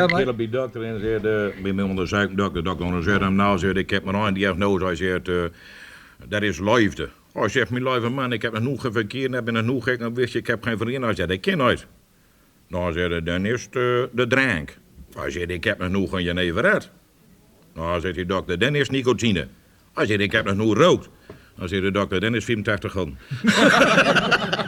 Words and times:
Ja, 0.00 0.06
Ik 0.06 0.26
maar- 0.26 0.34
bij 0.34 0.46
de 0.46 0.56
dokter 0.56 0.82
en 0.82 1.00
zei, 1.00 1.14
uh, 1.14 1.62
bij 1.62 1.72
mijn 1.72 1.88
onderzoek, 1.88 2.36
dokter, 2.36 2.64
dokter 2.64 2.86
onderzocht 2.86 3.20
hem 3.20 3.34
nou, 3.34 3.58
zei, 3.58 3.72
ik 3.72 3.90
heb 3.90 4.04
mijn 4.04 4.34
diagnose, 4.34 4.84
hij 4.84 4.94
zegt, 4.96 5.28
eh, 5.28 5.34
dat 6.28 6.42
is 6.42 6.58
liefde. 6.58 7.08
Hij 7.32 7.48
zegt, 7.48 7.70
mijn 7.70 7.82
lieve 7.82 8.08
man, 8.08 8.32
ik 8.32 8.42
heb 8.42 8.52
nog 8.52 8.62
genoeg 8.62 8.86
verkeerd, 8.92 9.32
heb 9.32 9.50
nog 9.50 9.56
genoeg 9.56 9.84
gek, 9.84 9.98
dan 9.98 10.14
wist 10.14 10.32
je, 10.32 10.38
ik 10.38 10.46
heb 10.46 10.62
geen 10.62 10.78
vrienden. 10.78 11.02
Hij 11.02 11.14
zegt, 11.14 11.30
ik 11.30 11.40
ken 11.40 11.58
nooit. 11.58 11.86
Nou, 12.68 12.92
zei 12.92 13.08
hij, 13.08 13.22
dan 13.22 13.44
is 13.44 13.62
het 13.64 13.76
eh, 13.76 13.82
de 14.12 14.26
drank. 14.28 14.78
Hij 15.14 15.30
zegt, 15.30 15.50
ik 15.50 15.64
heb 15.64 15.78
nog 15.78 15.86
genoeg 15.86 16.12
een 16.12 16.22
jeneverret. 16.22 16.90
Nou, 17.74 18.00
zegt 18.00 18.14
die 18.14 18.26
dokter, 18.26 18.58
dan 18.58 18.74
is 18.74 18.90
nicotine. 18.90 19.46
Hij 19.94 20.06
zegt, 20.06 20.20
ik 20.20 20.32
heb 20.32 20.44
nog 20.44 20.54
genoeg 20.54 20.76
rookt. 20.76 21.08
Dan 21.58 21.68
zegt 21.68 21.82
de 21.82 21.90
dokter, 21.90 22.20
dan 22.20 22.34
is 22.34 22.44
84 22.44 22.92
gulden. 22.92 23.18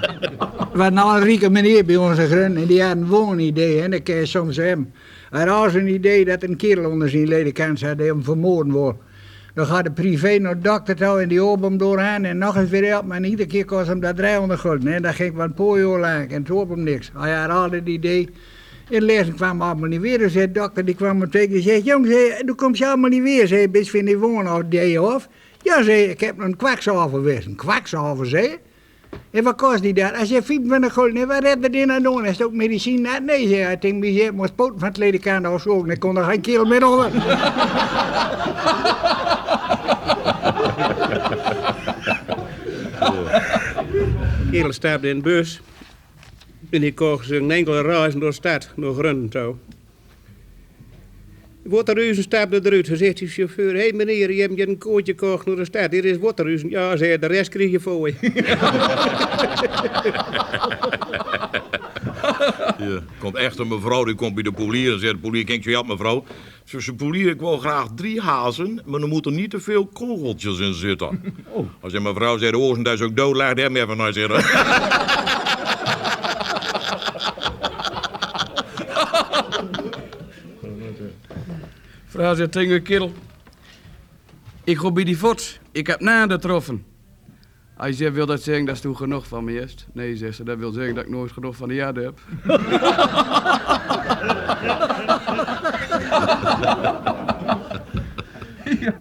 Er 0.73 0.79
was 0.79 0.91
nou 0.91 1.17
een 1.17 1.25
rieke 1.25 1.51
meneer 1.51 1.85
bij 1.85 1.97
onze 1.97 2.27
grun 2.27 2.57
en 2.57 2.67
die 2.67 2.83
had 2.83 2.97
een 2.97 3.07
woonidee. 3.07 3.83
En 3.83 4.03
kan 4.03 4.15
je 4.15 4.27
soms 4.27 4.57
hebben. 4.57 4.95
Hij 5.33 5.47
had 5.47 5.75
een 5.75 5.89
idee 5.89 6.25
dat 6.25 6.43
een 6.43 6.57
kerel 6.57 6.91
onder 6.91 7.09
zijn 7.09 7.29
ledekant 7.29 7.79
zat 7.79 7.99
die 7.99 8.07
hem 8.07 8.25
vermoorden 8.25 8.73
wil. 8.73 8.99
Dan 9.55 9.67
gaat 9.67 9.85
de 9.85 9.93
privé 9.93 10.39
naar 10.39 10.55
de 10.55 10.61
dokter 10.61 10.97
toe 10.97 11.21
en 11.21 11.29
die 11.29 11.41
open 11.41 11.65
hem 11.65 11.79
doorheen 11.79 12.25
en 12.25 12.39
nog 12.39 12.57
eens 12.57 12.71
weer 12.71 12.99
op. 12.99 13.11
En 13.11 13.25
iedere 13.25 13.49
keer 13.49 13.65
kost 13.65 13.87
hem 13.87 14.01
dat 14.01 14.17
300 14.17 14.61
gulden. 14.61 14.93
En 14.93 15.03
dat 15.03 15.15
ging 15.15 15.35
van 15.37 15.55
jaar 15.79 16.01
lang 16.01 16.31
en 16.31 16.43
toen 16.43 16.69
hem 16.69 16.83
niks. 16.83 17.11
Hij 17.17 17.33
had 17.33 17.51
altijd 17.51 17.81
het 17.81 17.89
idee. 17.89 18.29
In 18.89 19.01
de 19.01 19.07
lezing 19.07 19.37
kwam 19.37 19.63
allemaal 19.63 19.89
niet 19.89 20.01
weer. 20.01 20.19
Dus 20.19 20.33
de 20.33 20.51
dokter 20.51 20.85
die 20.85 20.95
kwam 20.95 21.19
me 21.19 21.29
keer 21.29 21.51
en 21.51 21.63
zei... 21.63 21.83
Jongens, 21.83 22.43
toen 22.47 22.57
komt 22.57 22.79
je 22.79 22.87
allemaal 22.87 23.11
niet 23.11 23.23
weer. 23.23 23.47
Zei, 23.47 23.69
best 23.69 23.91
vind 23.91 24.09
je 24.09 24.19
woonidee 24.19 25.03
of? 25.03 25.29
Ja, 25.63 25.83
zei 25.83 26.03
ik 26.03 26.21
heb 26.21 26.39
een 26.39 26.57
kwakzalver 26.57 27.19
geweest. 27.19 27.47
Een 27.47 27.57
kwakzalver, 27.57 28.27
zei 28.27 28.59
En 29.31 29.45
wat 29.45 29.57
kost 29.57 29.83
die 29.83 29.95
dat? 29.95 30.15
Als 30.15 30.29
je 30.29 30.43
25 30.43 30.93
gulden 30.93 31.29
hebt, 31.29 31.61
wat 31.61 31.75
je 31.75 31.81
er 31.81 31.87
nou 31.87 32.03
doen? 32.03 32.25
Is 32.25 32.39
het 32.39 32.47
ook 32.47 32.53
medicijn? 32.53 33.01
Nee, 33.01 33.21
nee, 33.21 33.49
zei 33.49 33.61
hij. 33.61 33.73
Ik 33.73 33.81
denk, 33.81 34.05
je 34.05 34.33
mijn 34.35 34.55
poten 34.55 34.79
van 34.79 34.89
het 34.89 34.97
ledekant 34.97 35.47
afgezogen. 35.47 35.91
Ik 35.91 36.01
kon 36.01 36.17
er 36.17 36.25
geen 36.25 36.41
kilo 36.41 36.65
meer 36.65 36.87
onder. 36.87 37.11
kerel 44.53 44.73
stapte 44.73 45.09
in 45.09 45.17
de 45.17 45.23
bus. 45.23 45.61
En 46.71 46.81
die 46.81 46.95
kocht 46.95 47.27
zijn 47.27 47.51
enkele 47.51 47.83
reizen 47.83 48.21
door 48.21 48.29
de 48.29 48.35
stad, 48.35 48.71
door 48.77 48.95
Grunnen 48.95 49.29
toe. 49.29 49.55
Waterhuizen 51.63 52.23
stapte 52.23 52.61
eruit. 52.63 52.87
Ze 52.87 52.97
zegt 52.97 53.19
die 53.19 53.29
chauffeur, 53.29 53.73
hé 53.73 53.79
hey 53.79 53.93
meneer, 53.93 54.33
je 54.33 54.41
hebt 54.41 54.57
je 54.57 54.69
een 54.69 54.79
kootje 54.79 55.13
gekocht 55.17 55.47
naar 55.47 55.57
de 55.57 55.65
stad. 55.65 55.93
Hier 55.93 56.05
is 56.05 56.19
Waterhuizen. 56.19 56.71
Ja, 56.71 56.97
zei 56.97 57.19
de 57.19 57.27
rest 57.27 57.51
krijg 57.51 57.71
je 57.71 57.81
voor 57.81 58.09
je. 58.09 58.15
Ja, 62.79 63.01
komt 63.19 63.37
echt 63.37 63.59
een 63.59 63.69
mevrouw, 63.69 64.05
die 64.05 64.15
komt 64.15 64.35
bij 64.35 64.43
de 64.43 64.53
polier 64.53 64.93
en 64.93 65.01
zegt, 65.01 65.13
de 65.13 65.19
polier, 65.19 65.45
kijk 65.45 65.65
je 65.65 65.79
op 65.79 65.87
mevrouw. 65.87 66.25
Ze 66.65 66.81
zegt, 66.81 66.97
polier, 66.97 67.31
ik 67.31 67.41
wil 67.41 67.59
graag 67.59 67.87
drie 67.95 68.21
hazen, 68.21 68.83
maar 68.85 69.01
er 69.01 69.09
moeten 69.09 69.35
niet 69.35 69.51
te 69.51 69.61
veel 69.61 69.87
kogeltjes 69.87 70.59
in 70.59 70.75
zitten. 70.75 71.35
Als 71.81 71.93
je 71.93 72.01
mevrouw 72.01 72.39
zegt, 72.39 72.53
de 72.53 72.59
oorzen 72.59 72.85
is 72.85 73.01
ook 73.01 73.17
dood, 73.17 73.37
laat 73.37 73.59
hem 73.59 73.77
even 73.77 73.97
naar 73.97 74.13
zitten. 74.13 74.45
Vrouw 82.13 82.35
zegt 82.35 82.53
tegen 82.53 82.83
kerel. 82.83 83.13
Ik 84.65 84.79
ga 84.79 84.91
bij 84.91 85.05
die 85.05 85.19
voort. 85.19 85.61
Ik 85.71 85.87
heb 85.87 86.01
naden 86.01 86.41
getroffen. 86.41 86.85
Hij 87.77 87.93
zegt, 87.93 88.13
wil 88.13 88.27
dat 88.27 88.43
zeggen 88.43 88.65
dat 88.65 88.75
is 88.75 88.81
toen 88.81 88.97
genoeg 88.97 89.27
van 89.27 89.45
me 89.45 89.61
is? 89.61 89.87
Nee, 89.93 90.17
zegt 90.17 90.37
ze, 90.37 90.45
dat 90.45 90.59
wil 90.59 90.73
zeggen 90.73 90.95
dat 90.95 91.05
ik 91.05 91.11
nooit 91.11 91.33
genoeg 91.33 91.57
van 91.57 91.69
de 91.69 91.75
jade 91.75 92.03
heb. 92.03 92.21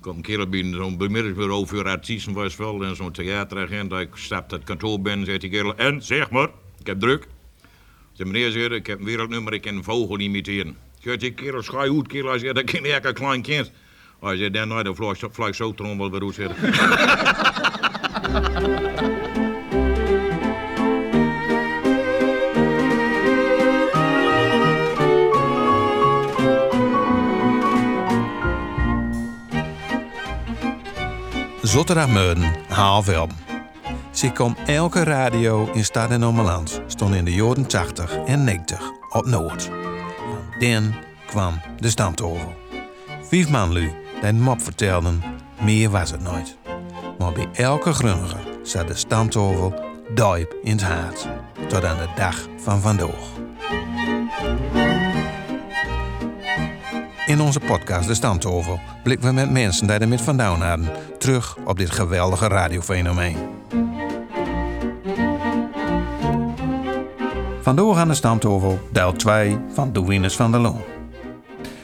Een 0.01 0.21
kerel 0.21 0.47
binnen 0.47 0.75
zo'n 0.75 0.97
bemiddelingsbureau 0.97 1.67
voor 1.67 1.87
artiesten 1.87 2.33
was 2.33 2.55
wel 2.55 2.83
en 2.83 2.95
zo'n 2.95 3.11
theateragent. 3.11 3.91
Ik 3.91 4.09
stap 4.13 4.51
het 4.51 4.63
kantoor 4.63 5.01
binnen, 5.01 5.25
zegt 5.25 5.41
die 5.41 5.49
kerel, 5.49 5.75
en 5.75 6.01
zeg 6.03 6.29
maar, 6.29 6.49
ik 6.79 6.87
heb 6.87 6.99
druk. 6.99 7.27
De 8.15 8.25
meneer 8.25 8.51
zegt, 8.51 8.71
ik 8.71 8.87
heb 8.87 8.99
een 8.99 9.05
wereldnummer, 9.05 9.53
ik 9.53 9.61
kan 9.61 9.75
een 9.75 9.83
vogel 9.83 10.19
imiteren. 10.19 10.77
Zegt 11.03 11.19
die 11.19 11.33
kerel, 11.33 11.61
schaai 11.61 11.89
uit, 11.89 12.07
kerel. 12.07 12.29
Hij 12.29 12.39
zegt, 12.39 12.55
dat 12.55 12.63
ken 12.63 13.13
klein 13.13 13.41
kind. 13.41 13.71
Hij 14.19 14.37
zegt, 14.37 14.53
dan 14.53 14.67
nou, 14.67 14.95
vlieg 14.95 15.17
vlieg 15.31 15.55
zo 15.55 15.73
trommel 15.73 16.11
weer 16.11 16.21
uit 16.21 16.33
zitten. 16.33 16.55
Zotterdag-Meuden, 31.61 32.51
half 32.67 33.07
elf. 33.07 33.31
Ze 34.11 34.31
kwam 34.31 34.55
elke 34.65 35.03
radio 35.03 35.69
in 35.73 35.83
Stad 35.85 36.09
en 36.09 36.23
Ommeland 36.23 36.81
stond 36.87 37.15
in 37.15 37.25
de 37.25 37.33
jaren 37.33 37.67
80 37.67 38.17
en 38.25 38.43
90 38.43 38.91
op 39.09 39.25
Noord. 39.25 39.80
Den 40.61 40.93
kwam 41.25 41.61
de 41.79 41.89
stamtovel. 41.89 42.53
Vijf 43.29 43.49
man 43.49 43.73
lui 43.73 43.93
die 44.21 44.33
mop 44.33 44.61
vertelden, 44.61 45.23
meer 45.61 45.89
was 45.89 46.11
het 46.11 46.21
nooit. 46.21 46.57
Maar 47.17 47.31
bij 47.31 47.49
elke 47.53 47.93
grunniger 47.93 48.39
zat 48.63 48.87
de 48.87 48.95
stamtovel 48.95 49.73
diep 50.13 50.55
in 50.63 50.71
het 50.71 50.83
hart. 50.83 51.27
Tot 51.67 51.83
aan 51.83 51.97
de 51.97 52.07
dag 52.15 52.47
van 52.57 52.81
vandaag. 52.81 53.39
In 57.25 57.41
onze 57.41 57.59
podcast 57.59 58.07
De 58.07 58.13
Stamtovel 58.13 58.79
blikken 59.03 59.27
we 59.27 59.33
met 59.33 59.51
mensen 59.51 59.87
die 59.87 59.97
er 59.97 60.07
met 60.07 60.21
vandaan 60.21 60.61
hadden 60.61 60.89
terug 61.17 61.57
op 61.65 61.77
dit 61.77 61.91
geweldige 61.91 62.47
radiofenomeen. 62.47 63.37
Vandoor 67.61 67.97
aan 67.97 68.07
de 68.07 68.13
Stamtovel, 68.13 68.79
deel 68.91 69.13
2 69.13 69.57
van 69.73 69.93
Douwinus 69.93 70.35
van 70.35 70.51
der 70.51 70.61
Loon. 70.61 70.81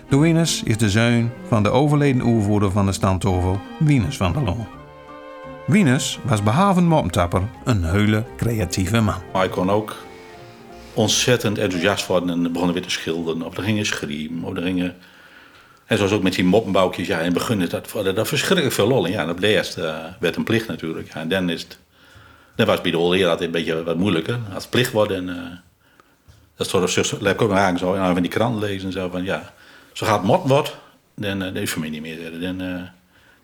Douwinus 0.10 0.64
is 0.64 0.78
de 0.78 0.90
zoon 0.90 1.32
van 1.48 1.64
de 1.64 1.70
overleden 1.70 2.22
oervoerder 2.22 2.72
van 2.72 2.86
de 2.86 2.92
Stamtovel, 2.92 3.60
Wienus 3.80 4.18
van 4.18 4.34
der 4.34 4.44
Loon. 4.44 4.68
Wienus 5.68 6.20
was 6.24 6.44
behalve 6.44 6.80
een 6.80 6.88
moppentapper 6.88 7.42
een 7.64 7.84
hele 7.84 8.24
creatieve 8.38 9.02
man. 9.02 9.44
Ik 9.44 9.52
kon 9.52 9.70
ook 9.70 9.96
ontzettend 10.94 11.58
enthousiast 11.58 12.08
worden 12.08 12.30
en 12.30 12.52
begonnen 12.52 12.74
weer 12.74 12.84
te 12.84 12.90
schilderen. 12.90 13.42
Of 13.42 13.58
er 13.58 13.64
gingen 13.64 13.86
schreeuwen, 13.86 14.44
of 14.44 14.56
er 14.56 14.62
gingen... 14.64 14.96
En 15.86 15.98
zoals 15.98 16.12
ook 16.12 16.24
met 16.24 16.34
die 16.34 16.46
moppenbouwtjes, 16.46 17.08
ja, 17.08 17.18
in 17.18 17.26
het 17.26 17.34
begin 17.34 17.60
dat, 17.60 18.16
dat, 18.16 18.28
verschrikkelijk 18.28 18.76
veel 18.76 18.88
lol. 18.88 19.06
En 19.06 19.12
ja, 19.12 19.30
op 19.30 19.42
de 19.42 19.48
eerste 19.48 19.82
eh, 19.82 20.06
werd 20.20 20.36
een 20.36 20.44
plicht 20.44 20.68
natuurlijk. 20.68 21.14
Ja, 21.14 21.20
en 21.20 21.30
dan 21.30 21.50
is 21.50 21.68
was 22.56 22.82
bij 22.82 22.92
de 22.92 23.38
een 23.40 23.52
beetje 23.52 23.84
wat 23.84 23.98
moeilijker. 23.98 24.40
Als 24.54 24.68
plicht 24.68 24.92
wordt 24.92 25.12
en... 25.12 25.62
eh, 26.58 26.80
dat 26.80 26.90
zo, 26.90 27.18
laat 27.20 27.34
ik 27.34 27.42
ook 27.42 27.52
aan 27.52 27.78
zo, 27.78 27.94
en 27.94 28.14
van 28.14 28.22
die 28.22 28.32
krant 28.32 28.60
lezen 28.62 28.88
en 28.88 28.94
zo 28.94 29.10
van, 29.10 29.24
ja... 29.24 29.54
Zo 29.94 30.06
gaat 30.06 30.18
het 30.18 30.28
mot 30.28 30.48
wordt, 30.48 30.76
dan, 31.16 31.42
eh, 31.42 31.54
dat 31.54 31.64
is 31.64 31.72
voor 31.72 31.82
mij 31.82 31.90
niet 31.90 32.02
meer. 32.02 32.18
Dan, 32.42 32.62
eh, 32.62 32.82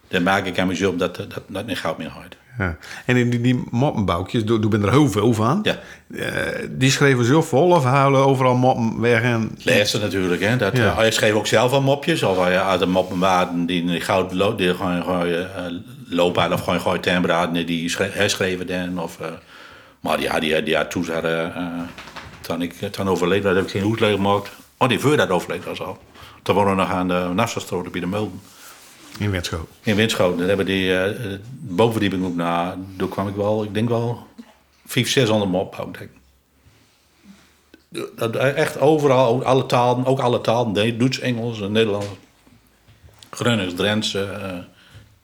dan 0.07 0.23
maak 0.23 0.45
ik 0.45 0.59
aan 0.59 0.67
mijn 0.67 0.79
job 0.79 0.99
dat, 0.99 1.15
dat, 1.15 1.41
dat 1.47 1.65
niet 1.65 1.77
goud 1.79 1.97
meer 1.97 2.09
houdt. 2.09 2.35
Ja. 2.57 2.77
En 3.05 3.15
in 3.17 3.29
die, 3.29 3.41
die 3.41 3.63
moppenbouwtjes, 3.71 4.45
doe, 4.45 4.59
doe 4.59 4.69
ben 4.71 4.83
er 4.83 4.91
heel 4.91 5.09
veel 5.09 5.33
van. 5.33 5.59
Ja. 5.63 5.77
Eh, 6.17 6.67
die 6.69 6.91
schreven 6.91 7.25
zo 7.25 7.41
vol 7.41 7.69
of 7.69 7.83
halen 7.83 8.25
overal 8.25 8.55
moppen 8.55 8.99
weg 9.01 9.21
en... 9.21 9.57
Natuurlijk, 10.01 10.41
hè. 10.41 10.57
Dat, 10.57 10.77
Ja. 10.77 10.85
eh, 10.85 10.97
hij 10.97 11.11
schreef 11.11 11.33
ook 11.33 11.47
zelf 11.47 11.71
al 11.71 11.81
mopjes. 11.81 12.23
Of 12.23 12.37
hij 12.37 12.55
had 12.55 12.81
een 12.81 12.89
moppenwaarden 12.89 13.65
die 13.65 13.85
die 13.85 14.01
goud 14.01 14.33
lo- 14.33 14.55
die 14.55 14.75
gewoon, 14.75 15.03
gewoon 15.03 15.27
uh, 15.27 15.45
lopen 16.09 16.53
of 16.53 16.63
gewoon 16.63 16.81
gewoon 16.81 16.99
tembraden 16.99 17.65
die 17.65 17.89
schre- 17.89 18.09
herschreven 18.11 18.67
dan. 18.67 18.99
Of, 18.99 19.19
eh, 19.19 19.27
maar 19.99 20.21
ja, 20.21 20.39
die, 20.39 20.63
die 20.63 20.75
had 20.75 20.91
toen 20.91 21.07
eh, 21.09 21.45
eh, 21.45 21.65
toen 22.43 22.61
ik 22.61 22.73
toen 22.73 23.09
overleed, 23.09 23.43
was, 23.43 23.55
heb 23.55 23.63
ik 23.63 23.69
geen 23.69 23.89
uitleg 23.89 24.11
gemaakt. 24.11 24.49
Oh, 24.77 24.87
die 24.87 24.99
voor 24.99 25.17
dat 25.17 25.29
overleed 25.29 25.63
was 25.63 25.81
al. 25.81 25.97
Toen 26.41 26.55
wonen 26.55 26.75
we 26.75 26.81
nog 26.81 26.91
aan 26.91 27.07
de 27.07 27.31
Nassaustraat 27.33 27.91
bij 27.91 28.01
de 28.01 28.07
Mulden. 28.07 28.41
In 29.17 29.31
Wetschoot. 29.31 29.67
In 29.81 29.95
Winschoten. 29.95 30.37
Dan 30.37 30.47
hebben 30.47 30.65
die 30.65 30.91
eh, 30.91 31.33
eh, 31.33 31.39
bovenverdieping 31.49 32.25
ook 32.25 32.35
naar. 32.35 32.75
Toen 32.97 33.09
kwam 33.09 33.27
ik 33.27 33.35
wel, 33.35 33.63
ik 33.63 33.73
denk 33.73 33.89
wel, 33.89 34.27
500, 34.85 35.07
600 35.07 35.51
mop. 35.51 35.75
denk 35.75 35.97
ik. 35.97 36.09
Dat, 38.15 38.35
echt 38.35 38.79
overal, 38.79 39.43
alle 39.43 39.65
talen, 39.65 40.05
ook 40.05 40.19
alle 40.19 40.41
talen. 40.41 40.73
Duits, 40.73 41.19
Engels, 41.19 41.61
en 41.61 41.71
Nederlands. 41.71 42.07
Gronings, 43.29 43.73
Drents, 43.73 44.13
eh, 44.13 44.57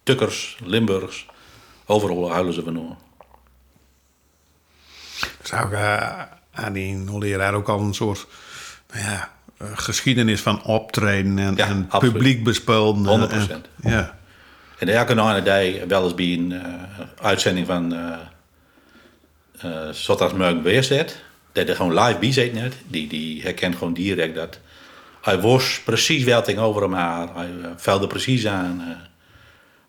Tukkers, 0.03 0.57
Limburgs. 0.63 1.25
Overal 1.85 2.31
huilen 2.31 2.53
ze 2.53 2.63
van 2.63 2.75
hoor. 2.75 2.95
Zou 5.43 5.65
ik 5.65 5.71
uh, 5.71 6.21
aan 6.59 6.73
die 6.73 7.17
leraar 7.17 7.53
ook 7.53 7.69
al 7.69 7.79
een 7.79 7.93
soort 7.93 8.27
nou 8.93 9.03
ja, 9.03 9.31
eh, 9.57 9.67
geschiedenis 9.73 10.41
van 10.41 10.63
optreden 10.63 11.39
en, 11.39 11.55
Ja, 11.55 11.67
en 11.67 11.87
publiek 11.99 12.43
bespelen. 12.43 13.29
100%. 13.29 13.51
En, 13.81 13.91
ja. 13.91 14.17
En 14.77 14.87
elke 14.87 15.13
nou 15.13 15.41
dag 15.41 15.87
wel 15.87 16.03
eens 16.03 16.15
bij 16.15 16.33
een 16.33 16.51
eh, 16.51 17.05
uitzending 17.21 17.67
van 17.67 17.93
uh, 17.93 18.17
uh, 19.65 19.89
Zotdagsmurk 19.91 20.63
Weerzet. 20.63 21.21
Dat 21.51 21.69
er 21.69 21.75
gewoon 21.75 21.99
live 21.99 22.19
bij 22.19 22.31
zit 22.31 22.53
net. 22.53 22.75
Die, 22.87 23.07
die 23.07 23.41
herkent 23.41 23.75
gewoon 23.75 23.93
direct 23.93 24.35
dat 24.35 24.59
hij 25.21 25.41
wist 25.41 25.83
precies 25.83 26.23
wat 26.23 26.45
ging 26.45 26.59
over 26.59 26.81
hem 26.81 26.93
haar. 26.93 27.27
Hij 27.35 27.49
velde 27.75 28.07
precies 28.07 28.47
aan. 28.47 28.83
Uh, 28.87 28.95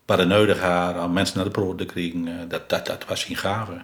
wat 0.06 0.18
hij 0.18 0.26
nodig 0.26 0.60
had 0.60 1.04
om 1.04 1.12
mensen 1.12 1.36
naar 1.36 1.44
de 1.44 1.50
brood 1.50 1.78
te 1.78 1.84
krijgen. 1.84 2.48
Dat, 2.48 2.68
dat, 2.68 2.86
dat 2.86 3.04
was 3.08 3.20
zijn 3.20 3.36
gave. 3.36 3.82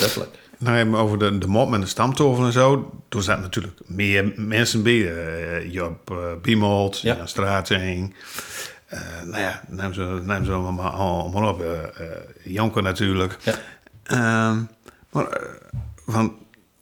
Letterlijk. 0.00 0.36
Nou, 0.58 0.76
even 0.76 0.94
over 0.94 1.18
de, 1.18 1.38
de 1.38 1.46
mop 1.46 1.68
met 1.68 1.80
de 1.80 1.86
stamtafel 1.86 2.44
en 2.44 2.52
zo. 2.52 2.92
Toen 3.08 3.22
zaten 3.22 3.42
natuurlijk 3.42 3.80
meer 3.86 4.32
mensen 4.36 4.82
bij. 4.82 4.92
Uh, 4.92 5.72
Job 5.72 6.10
uh, 6.10 6.18
Biemold, 6.42 7.00
ja. 7.00 7.16
Jan 7.16 7.28
Straating. 7.28 8.14
Uh, 8.94 9.00
nou 9.24 9.42
ja, 9.42 9.62
neem 9.68 9.94
ze, 9.94 10.20
neem 10.22 10.44
ze 10.44 10.52
allemaal, 10.52 10.90
allemaal 10.90 11.52
op. 11.52 11.64
Jonker 12.44 12.82
natuurlijk. 12.82 13.36
Ja. 13.42 13.54
Ehm, 14.02 14.62
maar 15.10 15.40
van 16.06 16.36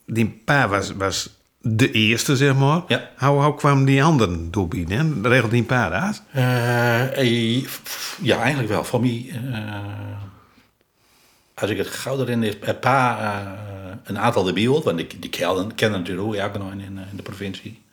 die 0.05 0.41
pa 0.45 0.67
was, 0.67 0.91
was 0.91 1.39
de 1.61 1.91
eerste, 1.91 2.35
zeg 2.35 2.55
maar. 2.55 2.81
Ja. 2.87 3.09
Hoe, 3.17 3.43
hoe 3.43 3.55
kwamen 3.55 3.85
die 3.85 4.03
anderen 4.03 4.51
doorbieden? 4.51 5.19
Regelde 5.23 5.49
die 5.49 5.63
pa 5.63 5.89
dat? 5.89 6.21
ja, 8.21 8.39
eigenlijk 8.39 8.69
wel. 8.69 8.83
Voor 8.83 9.01
mij 9.01 9.31
als 11.55 11.69
ik 11.69 11.77
het 11.77 11.87
gauw 11.87 12.19
erin 12.19 12.43
is, 12.43 12.53
een 12.61 12.79
paar, 12.79 13.21
uh, 13.21 13.51
een 14.03 14.19
aantal 14.19 14.43
de 14.43 14.53
want 14.83 14.97
die, 14.97 15.19
die 15.19 15.29
kennen, 15.29 15.75
kennen 15.75 15.99
natuurlijk 15.99 16.27
ook 16.27 16.35
elke 16.35 16.59
in, 16.59 16.81
in 16.81 17.15
de 17.15 17.23
provincie. 17.23 17.83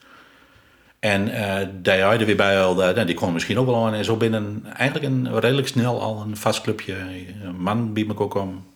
En 0.99 1.29
uh, 1.29 1.57
daar 1.83 1.99
er 2.21 2.27
weer 2.27 2.37
bij 2.37 2.63
al, 2.63 2.97
uh, 2.99 3.07
die 3.07 3.15
kon 3.15 3.33
misschien 3.33 3.59
ook 3.59 3.67
wel 3.67 3.87
aan. 3.87 3.95
En 3.95 4.05
zo 4.05 4.17
binnen 4.17 4.65
eigenlijk 4.77 5.15
een, 5.15 5.41
redelijk 5.41 5.69
snel 5.69 6.01
al 6.01 6.21
een 6.21 6.37
vast 6.37 6.61
clubje. 6.61 6.95
Een 7.43 7.57
man 7.57 7.93
bij 7.93 8.05
me 8.05 8.19
ook 8.19 8.35
om. 8.35 8.67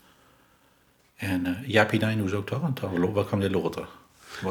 En 1.17 1.47
uh, 1.47 1.69
Jaapie 1.69 2.00
Nijnoes 2.00 2.32
ook 2.32 2.47
toch? 2.47 2.62
En 2.62 3.12
wat 3.12 3.27
kwam 3.27 3.41
dit 3.41 3.53
later? 3.53 3.87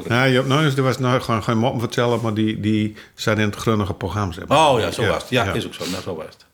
Ja, 0.07 0.27
Joop 0.27 0.45
Nijnoes, 0.45 0.75
er 0.75 0.83
was 0.83 0.97
nou 0.97 1.21
gewoon 1.21 1.43
geen 1.43 1.57
moppen 1.57 1.79
vertellen, 1.79 2.21
maar 2.21 2.33
die, 2.33 2.59
die 2.59 2.95
zat 3.13 3.37
in 3.37 3.43
het 3.43 3.55
grunnige 3.55 3.93
programma. 3.93 4.33
Oh 4.47 4.79
ja, 4.79 4.91
zo 4.91 5.01
ja, 5.01 5.07
was 5.07 5.21
het. 5.21 5.29
Ja, 5.31 5.43
ja, 5.43 5.53
is 5.53 5.65
ook 5.65 5.73
zo. 5.73 5.89
Nou, 5.89 6.01
zo 6.01 6.15
was 6.15 6.25
het. 6.25 6.45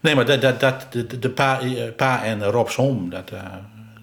Nee, 0.00 0.14
maar 0.14 0.26
dat, 0.26 0.40
dat, 0.40 0.60
dat, 0.60 0.86
de, 0.90 1.18
de 1.18 1.30
pa, 1.30 1.60
pa 1.96 2.24
en 2.24 2.44
Rob 2.44 2.68
Som, 2.68 3.10
dat, 3.10 3.30
uh, 3.32 3.42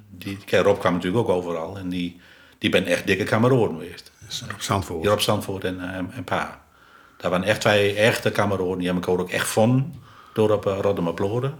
die, 0.09 0.37
Rob 0.51 0.79
kwam 0.79 0.93
natuurlijk 0.93 1.29
ook 1.29 1.35
overal. 1.35 1.77
En 1.77 1.89
die, 1.89 2.21
die 2.57 2.69
ben 2.69 2.85
echt 2.85 3.07
dikke 3.07 3.23
kameraden 3.23 3.69
geweest. 3.69 4.11
Rob 4.47 4.59
Zandvoort. 4.59 5.03
Ja, 5.03 5.09
Rob 5.09 5.19
Zandvoort 5.19 5.63
en, 5.63 5.75
uh, 5.75 6.17
en 6.17 6.23
pa. 6.23 6.63
Dat 7.17 7.31
waren 7.31 7.45
echt 7.45 7.61
twee 7.61 7.93
echte 7.93 8.31
kameraden. 8.31 8.77
Die 8.77 8.85
hebben 8.85 9.03
elkaar 9.03 9.21
ook 9.21 9.29
echt 9.29 9.47
van 9.47 9.93
door 10.33 10.51
op 10.51 10.65
uh, 10.65 10.73
Rotterdam 10.81 11.13
Ploden. 11.13 11.55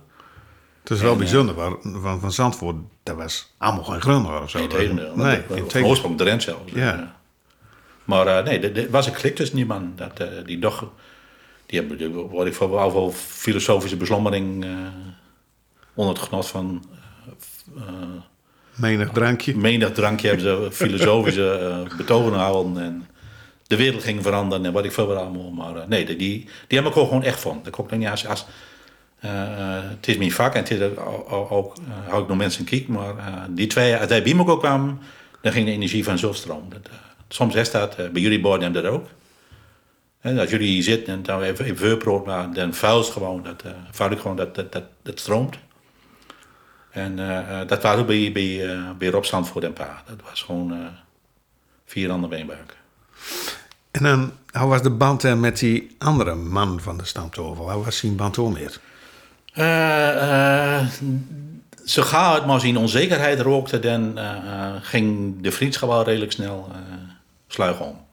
Het 0.81 0.89
is 0.89 1.01
wel 1.01 1.11
en, 1.11 1.17
bijzonder, 1.17 1.55
want 1.55 1.77
van, 1.81 2.19
van 2.19 2.31
Zandvoort, 2.31 2.75
dat 3.03 3.15
was 3.15 3.53
allemaal 3.57 3.83
geen 3.83 4.01
grunder 4.01 4.41
of 4.41 4.49
zo. 4.49 4.57
Nee, 4.57 4.67
tegendeel. 4.67 5.15
Nee, 5.15 5.41
in 5.73 5.85
oorsprong 5.85 6.41
zelfs. 6.41 6.71
Ja. 6.73 7.15
Maar 8.03 8.43
nee, 8.43 8.71
er 8.71 8.89
was 8.89 9.07
een 9.07 9.13
klik 9.13 9.35
tussen 9.35 9.55
die 9.55 9.65
man. 9.65 9.93
Dat, 9.95 10.23
die 10.45 10.59
doch 10.59 10.91
die 11.65 11.79
hebben, 11.79 12.29
wat 12.29 12.45
ik 12.45 12.53
voor 12.53 12.69
wel 12.69 13.11
filosofische 13.11 13.97
beslommering 13.97 14.65
uh, 14.65 14.71
onder 15.93 16.15
het 16.15 16.23
genot 16.23 16.47
van. 16.47 16.85
Uh, 17.77 17.83
menig 18.75 19.09
drankje. 19.11 19.55
Menig 19.55 19.91
drankje 19.91 20.27
hebben 20.27 20.45
ze 20.45 20.71
filosofische 20.71 21.83
betogen 21.97 22.31
gehouden. 22.33 22.83
En 22.83 23.07
de 23.67 23.75
wereld 23.75 24.03
ging 24.03 24.21
veranderen 24.23 24.65
en 24.65 24.73
wat 24.73 24.85
ik 24.85 24.91
veel 24.91 25.07
wat 25.07 25.17
allemaal. 25.17 25.51
Maar 25.51 25.87
nee, 25.87 26.05
die, 26.05 26.15
die 26.15 26.47
hebben 26.67 26.91
ik 26.91 26.97
gewoon 26.97 27.23
echt 27.23 27.39
van. 27.39 27.59
Dat 27.63 27.79
ook 27.79 27.91
niet 27.91 28.07
als. 28.07 28.27
als 28.27 28.45
het 29.19 30.07
is 30.07 30.17
mijn 30.17 30.31
vak 30.31 30.53
en 30.53 30.59
het 30.59 30.71
is 30.71 30.81
ook, 30.97 31.51
ook 31.51 31.75
hou 32.07 32.21
ik 32.21 32.27
nog 32.27 32.37
mensen 32.37 32.65
kiek, 32.65 32.87
maar 32.87 33.13
die 33.49 33.67
twee, 33.67 33.95
als 33.95 34.09
hij 34.09 34.23
bij 34.23 34.33
me 34.33 34.45
ook 34.45 34.59
kwam, 34.59 34.99
dan 35.41 35.51
ging 35.51 35.65
de 35.65 35.71
energie 35.71 36.03
van 36.03 36.17
zo 36.17 36.33
stroom. 36.33 36.67
Soms 37.27 37.55
is 37.55 37.71
dat, 37.71 37.95
bij 37.95 38.21
jullie 38.21 38.41
borden 38.41 38.63
hebben 38.63 38.83
dat 38.83 38.91
ook. 38.91 39.07
En 40.25 40.39
als 40.39 40.49
jullie 40.49 40.67
hier 40.67 40.83
zitten 40.83 41.13
en 41.13 41.23
dan 41.23 41.41
even, 41.41 41.65
maar 42.25 42.53
dan 42.53 42.73
vuil 42.73 43.03
gewoon, 43.03 43.43
dat, 43.43 43.63
uh, 43.65 43.71
vuil 43.91 44.11
ik 44.11 44.19
gewoon 44.19 44.35
dat, 44.35 44.55
dat, 44.55 44.71
dat, 44.71 44.83
dat 45.01 45.19
stroomt. 45.19 45.57
En 46.89 47.19
uh, 47.19 47.59
dat 47.67 47.83
was 47.83 47.95
ook 47.95 48.07
bij, 48.07 48.31
bij, 48.31 48.75
uh, 48.75 48.89
bij 48.97 49.07
Rob 49.07 49.23
Zandvoort 49.23 49.63
en 49.63 49.73
Pa. 49.73 50.03
Dat 50.07 50.21
was 50.29 50.41
gewoon 50.41 50.89
vier 51.85 52.11
andere 52.11 52.35
beenbuiken. 52.35 52.75
En 53.91 54.03
dan, 54.03 54.31
hoe 54.51 54.69
was 54.69 54.81
de 54.81 54.89
band 54.89 55.39
met 55.39 55.59
die 55.59 55.95
andere 55.97 56.35
man 56.35 56.79
van 56.79 56.97
de 56.97 57.05
stamtovel? 57.05 57.71
Hoe 57.71 57.83
was 57.83 57.97
zijn 57.97 58.15
band 58.15 58.37
meer? 58.37 58.79
zo 61.85 62.03
gauw 62.03 62.33
het 62.33 62.45
maar 62.45 62.59
zijn 62.59 62.77
onzekerheid 62.77 63.39
rookte, 63.39 63.79
dan 63.79 64.19
ging 64.81 65.35
de 65.41 65.51
vriendschap 65.51 65.89
wel 65.89 66.03
redelijk 66.03 66.31
snel 66.31 66.71
sluigen 67.47 67.85
om. 67.85 68.04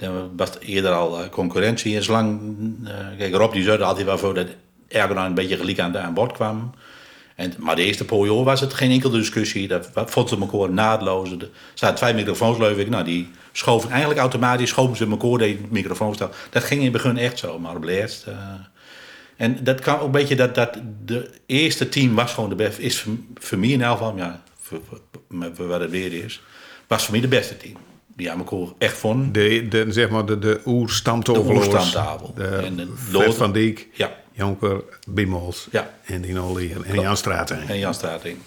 Dan 0.00 0.36
was 0.36 0.50
eerder 0.58 0.92
al 0.92 1.28
concurrentie. 1.28 1.96
En 1.96 2.02
zolang, 2.02 2.40
uh, 2.84 2.90
kijk, 3.18 3.34
Rob 3.34 3.52
die 3.52 3.62
zorgde 3.62 3.84
altijd 3.84 4.06
wel 4.06 4.18
voor 4.18 4.34
dat 4.34 4.46
Ergon 4.88 5.16
een 5.16 5.34
beetje 5.34 5.56
gelijk 5.56 5.78
aan, 5.78 5.98
aan 5.98 6.14
bod 6.14 6.32
kwam. 6.32 6.70
En, 7.34 7.52
maar 7.58 7.76
de 7.76 7.84
eerste 7.84 8.04
jaar 8.08 8.44
was 8.44 8.60
het 8.60 8.74
geen 8.74 8.90
enkele 8.90 9.18
discussie. 9.18 9.68
Dat 9.68 9.90
vonden 9.94 10.28
ze 10.28 10.52
elkaar 10.52 10.72
naadloos. 10.74 11.30
Er 11.30 11.48
zaten 11.74 11.96
twee 11.96 12.14
microfoons, 12.14 12.58
ik. 12.78 12.88
Nou, 12.88 13.04
die 13.04 13.30
schoven 13.52 13.90
eigenlijk 13.90 14.20
automatisch, 14.20 14.68
schoven 14.68 14.96
ze 14.96 15.08
de 15.38 15.58
microfoons. 15.68 16.18
Dat 16.18 16.64
ging 16.64 16.80
in 16.80 16.82
het 16.82 16.92
begin 16.92 17.16
echt 17.16 17.38
zo, 17.38 17.58
maar 17.58 17.76
op 17.76 17.84
laatst... 17.84 18.26
Uh, 18.28 18.34
en 19.36 19.64
dat 19.64 19.80
kwam 19.80 19.98
ook 19.98 20.04
een 20.04 20.10
beetje 20.10 20.36
dat, 20.36 20.54
dat 20.54 20.78
de 21.04 21.30
eerste 21.46 21.88
team 21.88 22.14
was 22.14 22.32
gewoon 22.32 22.48
de 22.48 22.54
beste. 22.54 22.82
Is 22.82 23.06
voor, 23.34 23.58
mij 23.58 23.68
in 23.68 23.82
elk 23.82 24.16
ja, 24.16 24.42
voor 25.52 25.66
wat 25.68 25.80
het 25.80 25.90
weer 25.90 26.24
is, 26.24 26.42
was 26.86 27.02
voor 27.02 27.12
mij 27.12 27.20
de 27.20 27.28
beste 27.28 27.56
team 27.56 27.76
die 28.20 28.30
aan 28.30 28.38
elkaar 28.38 28.74
echt 28.78 28.98
van. 28.98 29.32
De, 29.32 29.68
de, 29.68 29.86
zeg 29.88 30.08
maar 30.08 30.26
de, 30.26 30.38
de 30.38 30.60
oerstamtafel. 30.66 31.44
De 31.44 31.52
oerstamtafel. 31.52 32.32
De, 32.34 32.46
en 32.46 32.76
de 32.76 32.92
Fred 32.96 33.34
van 33.34 33.52
Dijk, 33.52 33.88
ja. 33.92 34.12
Jonker, 34.32 34.82
Biemels 35.08 35.68
ja. 35.70 35.90
en 36.04 36.20
die 36.20 36.42
Olly 36.42 36.76
en, 36.86 37.00
Jan 37.00 37.16
Strating. 37.16 37.68
En 37.68 37.78
Jan 37.78 37.94
Strating. 37.94 38.38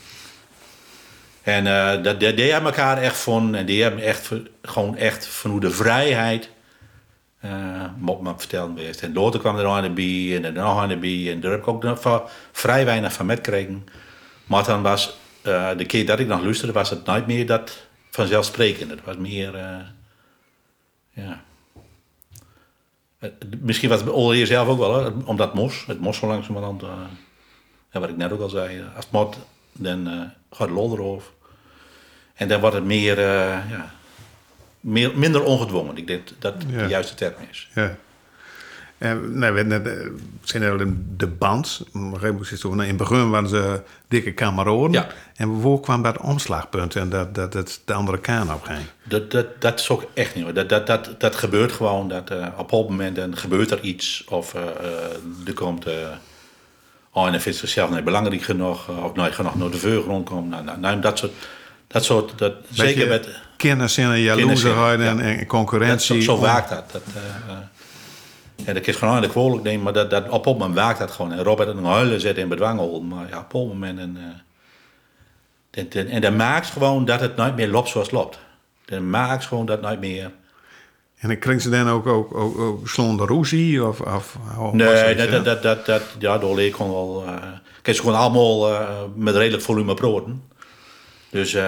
En 1.42 1.66
uh, 1.66 2.04
dat, 2.04 2.20
die, 2.20 2.34
die 2.34 2.52
hebben 2.52 2.70
elkaar 2.70 2.98
echt 2.98 3.18
van, 3.18 3.56
en 3.56 3.66
die 3.66 3.82
hebben 3.82 4.04
echt 4.04 4.32
gewoon 4.62 4.98
echt 4.98 5.28
van 5.28 5.52
hoe 5.52 5.60
de 5.60 5.72
vrijheid 5.72 6.50
uh, 7.46 7.52
mop 7.98 8.22
me 8.22 8.34
vertellen 8.38 8.78
geweest. 8.78 9.02
En 9.02 9.14
later 9.14 9.40
kwam 9.40 9.58
er 9.58 9.66
aan 9.66 9.84
de 9.84 9.90
bij 9.90 10.36
en 10.36 10.46
er 10.46 10.52
nog 10.52 10.80
aan 10.80 10.90
de 10.90 10.98
bij 10.98 11.32
en 11.32 11.40
daar 11.40 11.52
heb 11.52 11.60
ik 11.60 11.68
ook 11.68 11.84
nog 11.84 12.24
vrij 12.52 12.86
weinig 12.86 13.14
van 13.14 13.26
metgekregen. 13.26 13.86
Maar 14.46 14.66
dan 14.66 14.82
was 14.82 15.18
uh, 15.44 15.70
de 15.78 15.86
keer 15.86 16.06
dat 16.06 16.20
ik 16.20 16.28
nog 16.28 16.44
luisterde, 16.44 16.74
was 16.74 16.90
het 16.90 17.06
nooit 17.06 17.28
meer 17.28 17.46
dat 17.46 17.86
vanzelfsprekend. 18.14 18.90
Het 18.90 19.04
was 19.04 19.18
meer, 19.18 19.56
uh, 19.56 19.78
ja. 21.12 21.44
Misschien 23.60 23.90
was 23.90 24.00
het 24.00 24.10
Olje 24.10 24.46
zelf 24.46 24.68
ook 24.68 24.78
wel, 24.78 25.04
hè, 25.04 25.10
omdat 25.26 25.48
het 25.48 25.56
mos, 25.56 25.86
het 25.86 26.00
mos 26.00 26.18
zo 26.18 26.28
langzamerhand, 26.28 26.84
uh, 26.84 26.90
ja, 27.92 28.00
wat 28.00 28.10
ik 28.10 28.18
net 28.18 28.32
ook 28.32 28.42
al 28.42 28.50
zei, 28.50 28.84
als 28.96 29.04
het 29.06 29.14
mot, 29.14 29.38
dan 29.72 30.08
uh, 30.08 30.20
gaat 30.52 30.68
het 30.68 30.70
lol 30.70 30.94
erover. 30.94 31.32
En 32.34 32.48
dan 32.48 32.60
wordt 32.60 32.76
het 32.76 32.86
meer, 32.86 33.20
ja, 33.20 33.92
meer, 34.80 35.18
minder 35.18 35.44
ongedwongen. 35.44 35.98
Ik 35.98 36.08
denk 36.08 36.28
dat 36.28 36.42
dat 36.42 36.64
ja. 36.68 36.78
de 36.78 36.88
juiste 36.88 37.16
term 37.16 37.36
is. 37.50 37.70
Ja. 37.74 37.98
En, 39.04 39.40
nee, 39.40 39.52
we 39.52 39.64
net, 39.64 39.90
zijn 40.44 40.64
er 40.64 40.88
de 41.18 41.28
band. 41.28 41.84
In 41.94 42.14
het 42.20 42.98
begin 42.98 43.30
waren 43.30 43.50
ze 43.50 43.82
dikke 44.08 44.32
kameraden. 44.32 44.92
Ja. 44.92 45.08
En 45.36 45.62
waar 45.62 45.80
kwam 45.80 46.02
dat 46.02 46.18
omslagpunt 46.18 46.96
en 46.96 47.10
dat, 47.10 47.36
dat 47.36 47.54
het 47.54 47.82
de 47.86 47.94
andere 47.94 48.20
kant 48.20 48.54
op 48.54 48.64
ging? 48.64 48.80
Dat, 49.04 49.32
dat, 49.32 49.46
dat 49.62 49.80
is 49.80 49.90
ook 49.90 50.06
echt 50.14 50.36
niet 50.36 50.44
hoor. 50.44 50.54
Dat, 50.54 50.70
dat, 50.70 50.88
dat, 50.88 51.10
dat 51.18 51.36
gebeurt 51.36 51.72
gewoon. 51.72 52.10
Dat, 52.10 52.32
uh, 52.32 52.48
op 52.58 52.72
een 52.72 52.80
moment 52.80 53.16
dan 53.16 53.38
gebeurt 53.38 53.72
er 53.72 53.82
iets. 53.82 54.24
Of 54.28 54.54
uh, 54.54 54.62
er 55.48 55.54
komt... 55.54 55.88
Uh, 55.88 55.94
oh, 57.12 57.26
en 57.26 57.32
dan 57.32 57.42
vindt 57.42 57.58
zichzelf 57.58 57.90
niet 57.90 58.04
belangrijk 58.04 58.42
genoeg. 58.42 58.90
of 59.04 59.14
nooit 59.14 59.36
genoeg 59.36 59.56
naar 59.56 59.70
de 59.70 59.78
voorgrond 59.78 60.30
komt. 60.30 60.50
Nou, 60.50 60.64
nou, 60.64 60.80
nou, 60.80 61.00
dat 61.00 61.18
soort... 61.18 61.32
Dat 61.88 62.04
soort 62.04 62.38
dat, 62.38 62.54
zeker 62.72 63.08
met... 63.08 63.28
Kennis 63.58 63.98
en 63.98 64.20
jaloezigheid 64.20 65.00
en, 65.00 65.18
ja. 65.18 65.24
en 65.24 65.46
concurrentie. 65.46 66.16
Dat, 66.16 66.24
zo, 66.24 66.36
zo 66.36 66.42
werkt 66.42 66.70
dat. 66.70 66.92
dat 66.92 67.02
ja, 68.66 68.74
dat 68.74 68.88
is 68.88 68.96
gewoon 68.96 69.22
de 69.22 69.30
kwalijk 69.30 69.64
nemen, 69.64 69.84
maar 69.84 69.94
dat, 69.94 70.10
dat, 70.10 70.30
op 70.30 70.46
het 70.46 70.58
moment 70.58 70.76
werkt 70.76 71.00
dat 71.00 71.12
gewoon. 71.12 71.32
En 71.32 71.44
Robert 71.44 71.70
een 71.70 71.86
huilen 71.86 72.22
zet 72.22 72.38
in 72.38 72.48
bedwangel, 72.48 73.02
maar 73.02 73.30
ja, 73.30 73.38
op 73.38 73.52
het 73.52 73.68
moment... 73.68 74.00
En, 74.00 74.18
uh, 75.72 75.84
en, 75.96 76.08
en 76.08 76.22
dat 76.22 76.34
maakt 76.34 76.68
gewoon 76.68 77.06
dat 77.06 77.20
het 77.20 77.36
nooit 77.36 77.56
meer 77.56 77.68
loopt 77.68 77.90
zoals 77.90 78.08
het 78.08 78.16
loopt. 78.16 78.40
Dat 78.86 79.02
maakt 79.02 79.46
gewoon 79.46 79.66
dat 79.66 79.82
nooit 79.82 80.00
meer... 80.00 80.32
En 81.18 81.30
dan 81.30 81.40
krijgen 81.40 81.62
ze 81.62 81.70
dan 81.70 81.90
ook, 81.90 82.08
ook, 82.08 82.36
ook, 82.36 82.60
ook 82.60 82.88
slonde 82.88 83.26
roezie? 83.26 83.86
Of, 83.86 84.02
of, 84.02 84.38
of 84.60 84.74
nee, 84.74 85.16
dat, 85.16 85.30
dat, 85.32 85.46
dat, 85.46 85.64
dat, 85.64 85.86
dat, 85.86 86.02
ja, 86.20 86.38
door 86.38 86.56
leer 86.56 86.72
kon 86.72 86.92
wel... 86.92 87.24
Uh, 87.28 87.36
kijk, 87.82 87.96
ze 87.96 88.04
gewoon 88.04 88.18
allemaal 88.18 88.72
uh, 88.72 88.90
met 89.16 89.36
redelijk 89.36 89.64
volume 89.64 89.94
proten. 89.94 90.44
Dus, 91.30 91.54
uh, 91.54 91.64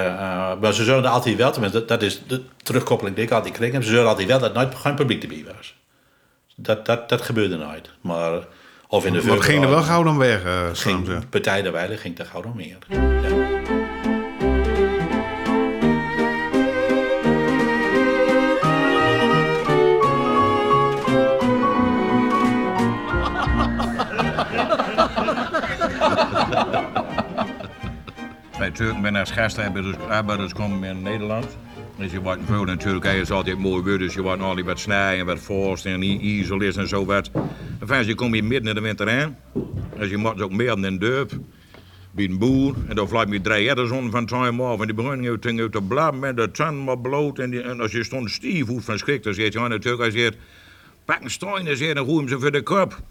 maar 0.62 0.74
ze 0.74 0.84
zullen 0.84 1.06
altijd 1.06 1.36
wel, 1.36 1.52
tenminste, 1.52 1.80
dat, 1.80 1.88
dat 1.88 2.02
is 2.02 2.22
de 2.28 2.42
terugkoppeling 2.64 3.16
die 3.16 3.26
ik 3.26 3.32
altijd 3.32 3.54
kreeg. 3.54 3.74
Ze 3.74 3.82
zullen 3.90 4.08
altijd 4.08 4.28
wel 4.28 4.40
dat 4.40 4.54
nooit 4.54 4.76
geen 4.76 4.96
publiek 4.96 5.22
erbij 5.22 5.46
was 5.58 5.76
dat, 6.56 6.86
dat, 6.86 7.10
dat 7.10 7.22
gebeurde 7.22 7.58
nooit. 7.58 7.90
Maar, 8.02 8.48
of 8.88 9.06
in 9.06 9.14
de 9.14 9.24
maar 9.26 9.42
ging 9.42 9.64
er 9.64 9.70
wel 9.70 9.82
gauw 9.82 10.04
dan 10.04 10.18
weg? 10.18 10.46
Uh, 10.46 10.70
ging, 10.74 11.06
de 11.06 11.20
Partij 11.30 11.62
der 11.62 11.72
Weide 11.72 11.98
ging 11.98 12.20
er 12.20 12.26
gauw 12.26 12.42
dan 12.42 12.56
meer. 12.56 12.78
Ja. 12.88 13.16
Wij 28.58 28.72
Turken 28.72 29.02
zijn 29.02 29.16
als 29.16 29.32
gasten 29.32 29.64
hebben 29.64 30.38
dus 30.38 30.54
komen 30.54 30.90
in 30.90 31.02
Nederland. 31.02 31.58
Dus 31.98 32.12
je 32.12 32.22
wordt 32.22 32.42
veel 32.46 32.68
in 32.68 32.78
Turkije 32.78 33.22
is 33.22 33.32
altijd 33.32 33.58
mooi 33.58 33.84
weer, 33.84 33.98
dus 33.98 34.14
je 34.14 34.22
wordt 34.22 34.42
altijd 34.42 34.66
wat 34.66 34.80
snijden, 34.80 35.26
wat 35.26 35.40
vorst 35.40 35.86
en 35.86 36.02
ijzel 36.02 36.62
is 36.62 36.76
en 36.76 36.88
zo 36.88 37.06
wat. 37.06 37.32
En 37.80 37.88
fijn, 37.88 38.06
je 38.06 38.16
komt 38.16 38.34
hier 38.34 38.44
midden 38.44 38.70
in 38.70 38.76
de 38.76 38.82
winter 38.82 39.10
aan. 39.10 39.38
Dus 39.98 40.10
je 40.10 40.18
moet 40.18 40.42
ook 40.42 40.52
meer 40.52 40.68
dan 40.68 40.84
een 40.84 41.00
dorp. 41.00 41.32
Bij 42.12 42.26
een 42.26 42.38
boer. 42.38 42.76
En 42.88 42.96
dan 42.96 43.08
vlijt 43.08 43.28
me 43.28 43.42
drie 43.42 43.70
edders 43.70 43.92
onder 43.92 44.12
van 44.12 44.26
time 44.26 44.64
af. 44.64 44.80
En 44.80 44.86
die 44.86 44.96
begonnen 44.96 45.30
uit, 45.30 45.46
uit 45.60 45.72
te 45.72 45.82
blaben 45.82 46.20
met 46.20 46.38
de 46.38 46.52
tanden 46.52 46.84
maar 46.84 47.00
bloot. 47.00 47.40
En, 47.40 47.50
die, 47.50 47.62
en 47.62 47.82
als 47.82 47.92
je 47.92 48.04
stond 48.04 48.32
stief 48.32 48.70
uit 48.70 48.84
van 48.84 48.98
schrik, 48.98 49.24
dan 49.24 49.34
zegt 49.34 49.54
je 49.54 49.60
aan 49.60 49.70
de 49.70 49.80
Turk, 49.80 50.00
hij 50.00 50.12
zegt, 50.12 50.38
pak 51.06 51.22
een 51.22 51.30
steen 51.30 51.68
en 51.68 51.96
dan 51.96 52.06
gooi 52.06 52.18
hem 52.18 52.28
ze 52.28 52.40
voor 52.40 52.52
de 52.52 52.62
kop. 52.62 53.02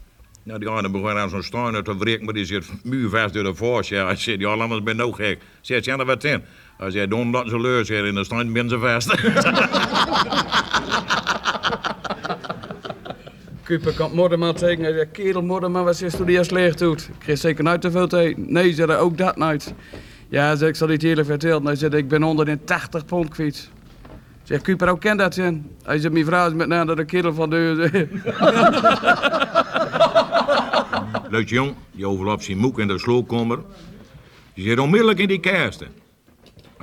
Nou, 0.42 0.58
die 0.58 0.70
ene 0.70 0.90
begon 0.90 1.10
aan 1.10 1.30
zo'n 1.30 1.42
stein 1.42 1.74
uit 1.74 1.84
te 1.84 1.96
wrikken, 1.96 2.24
maar 2.24 2.34
die 2.34 2.44
zit 2.44 2.64
muurvast 2.82 3.34
door 3.34 3.44
de 3.44 3.54
voorsje. 3.54 3.94
Hij 3.94 4.16
zegt, 4.16 4.40
ja, 4.40 4.48
anders 4.48 4.82
ben 4.82 5.00
ook 5.00 5.16
gek. 5.16 5.38
Zegt, 5.60 5.84
ja, 5.84 5.98
er 5.98 6.04
wat 6.04 6.24
in? 6.24 6.42
Hij 6.76 6.90
zegt, 6.90 7.10
don't 7.10 7.34
laten 7.34 7.50
ze 7.50 7.60
leur 7.60 7.84
zitten, 7.84 8.06
in 8.06 8.14
de 8.14 8.24
stein 8.24 8.52
ben 8.52 8.68
ze 8.68 8.78
vast. 8.78 9.14
Kuper 13.62 13.94
kan 13.94 14.14
morgen 14.14 14.38
maar 14.38 14.54
tegen. 14.54 14.84
Hij 14.84 14.92
zegt, 14.92 15.10
kerel, 15.10 15.42
morgen 15.42 15.72
maar 15.72 15.84
wat 15.84 16.00
is 16.00 16.16
toen 16.16 16.26
die 16.26 16.36
eerst 16.36 16.50
leeg 16.50 16.74
doet? 16.74 17.00
Ik 17.02 17.14
kreeg 17.18 17.38
zeker 17.38 17.64
nooit 17.64 17.80
te 17.80 17.90
veel 17.90 18.06
te 18.06 18.18
eten. 18.18 18.52
Nee, 18.52 18.72
zei 18.72 18.90
hij, 18.90 18.98
ook 18.98 19.18
dat 19.18 19.36
nooit. 19.36 19.74
Ja, 20.28 20.56
zei, 20.56 20.70
ik 20.70 20.76
zal 20.76 20.88
het 20.88 21.02
eerlijk 21.02 21.26
vertellen. 21.26 21.64
Hij 21.64 21.76
zei, 21.76 21.96
ik 21.96 22.08
ben 22.08 22.22
onder 22.22 22.44
de 22.44 22.64
80 22.64 23.04
pond 23.04 23.28
kwijt. 23.28 23.70
Zeg, 24.42 24.60
Kuper, 24.60 24.88
hoe 24.88 24.98
kent 24.98 25.18
dat 25.18 25.34
zijn? 25.34 25.70
Hij 25.82 25.98
zei, 25.98 26.12
mijn 26.12 26.24
vrouw 26.24 26.46
is 26.46 26.54
met 26.54 26.68
name 26.68 26.94
de 26.94 27.04
kerel 27.04 27.34
van 27.34 27.50
de... 27.50 27.90
Leuk 31.30 31.48
jong, 31.48 31.74
die 31.92 32.06
overloopt 32.06 32.44
zijn 32.44 32.58
moek 32.58 32.78
in 32.78 32.88
de 32.88 32.98
sloopkommer. 32.98 33.58
Die 34.54 34.64
zit 34.64 34.78
onmiddellijk 34.78 35.18
in 35.18 35.28
die 35.28 35.40
kersten. 35.40 35.88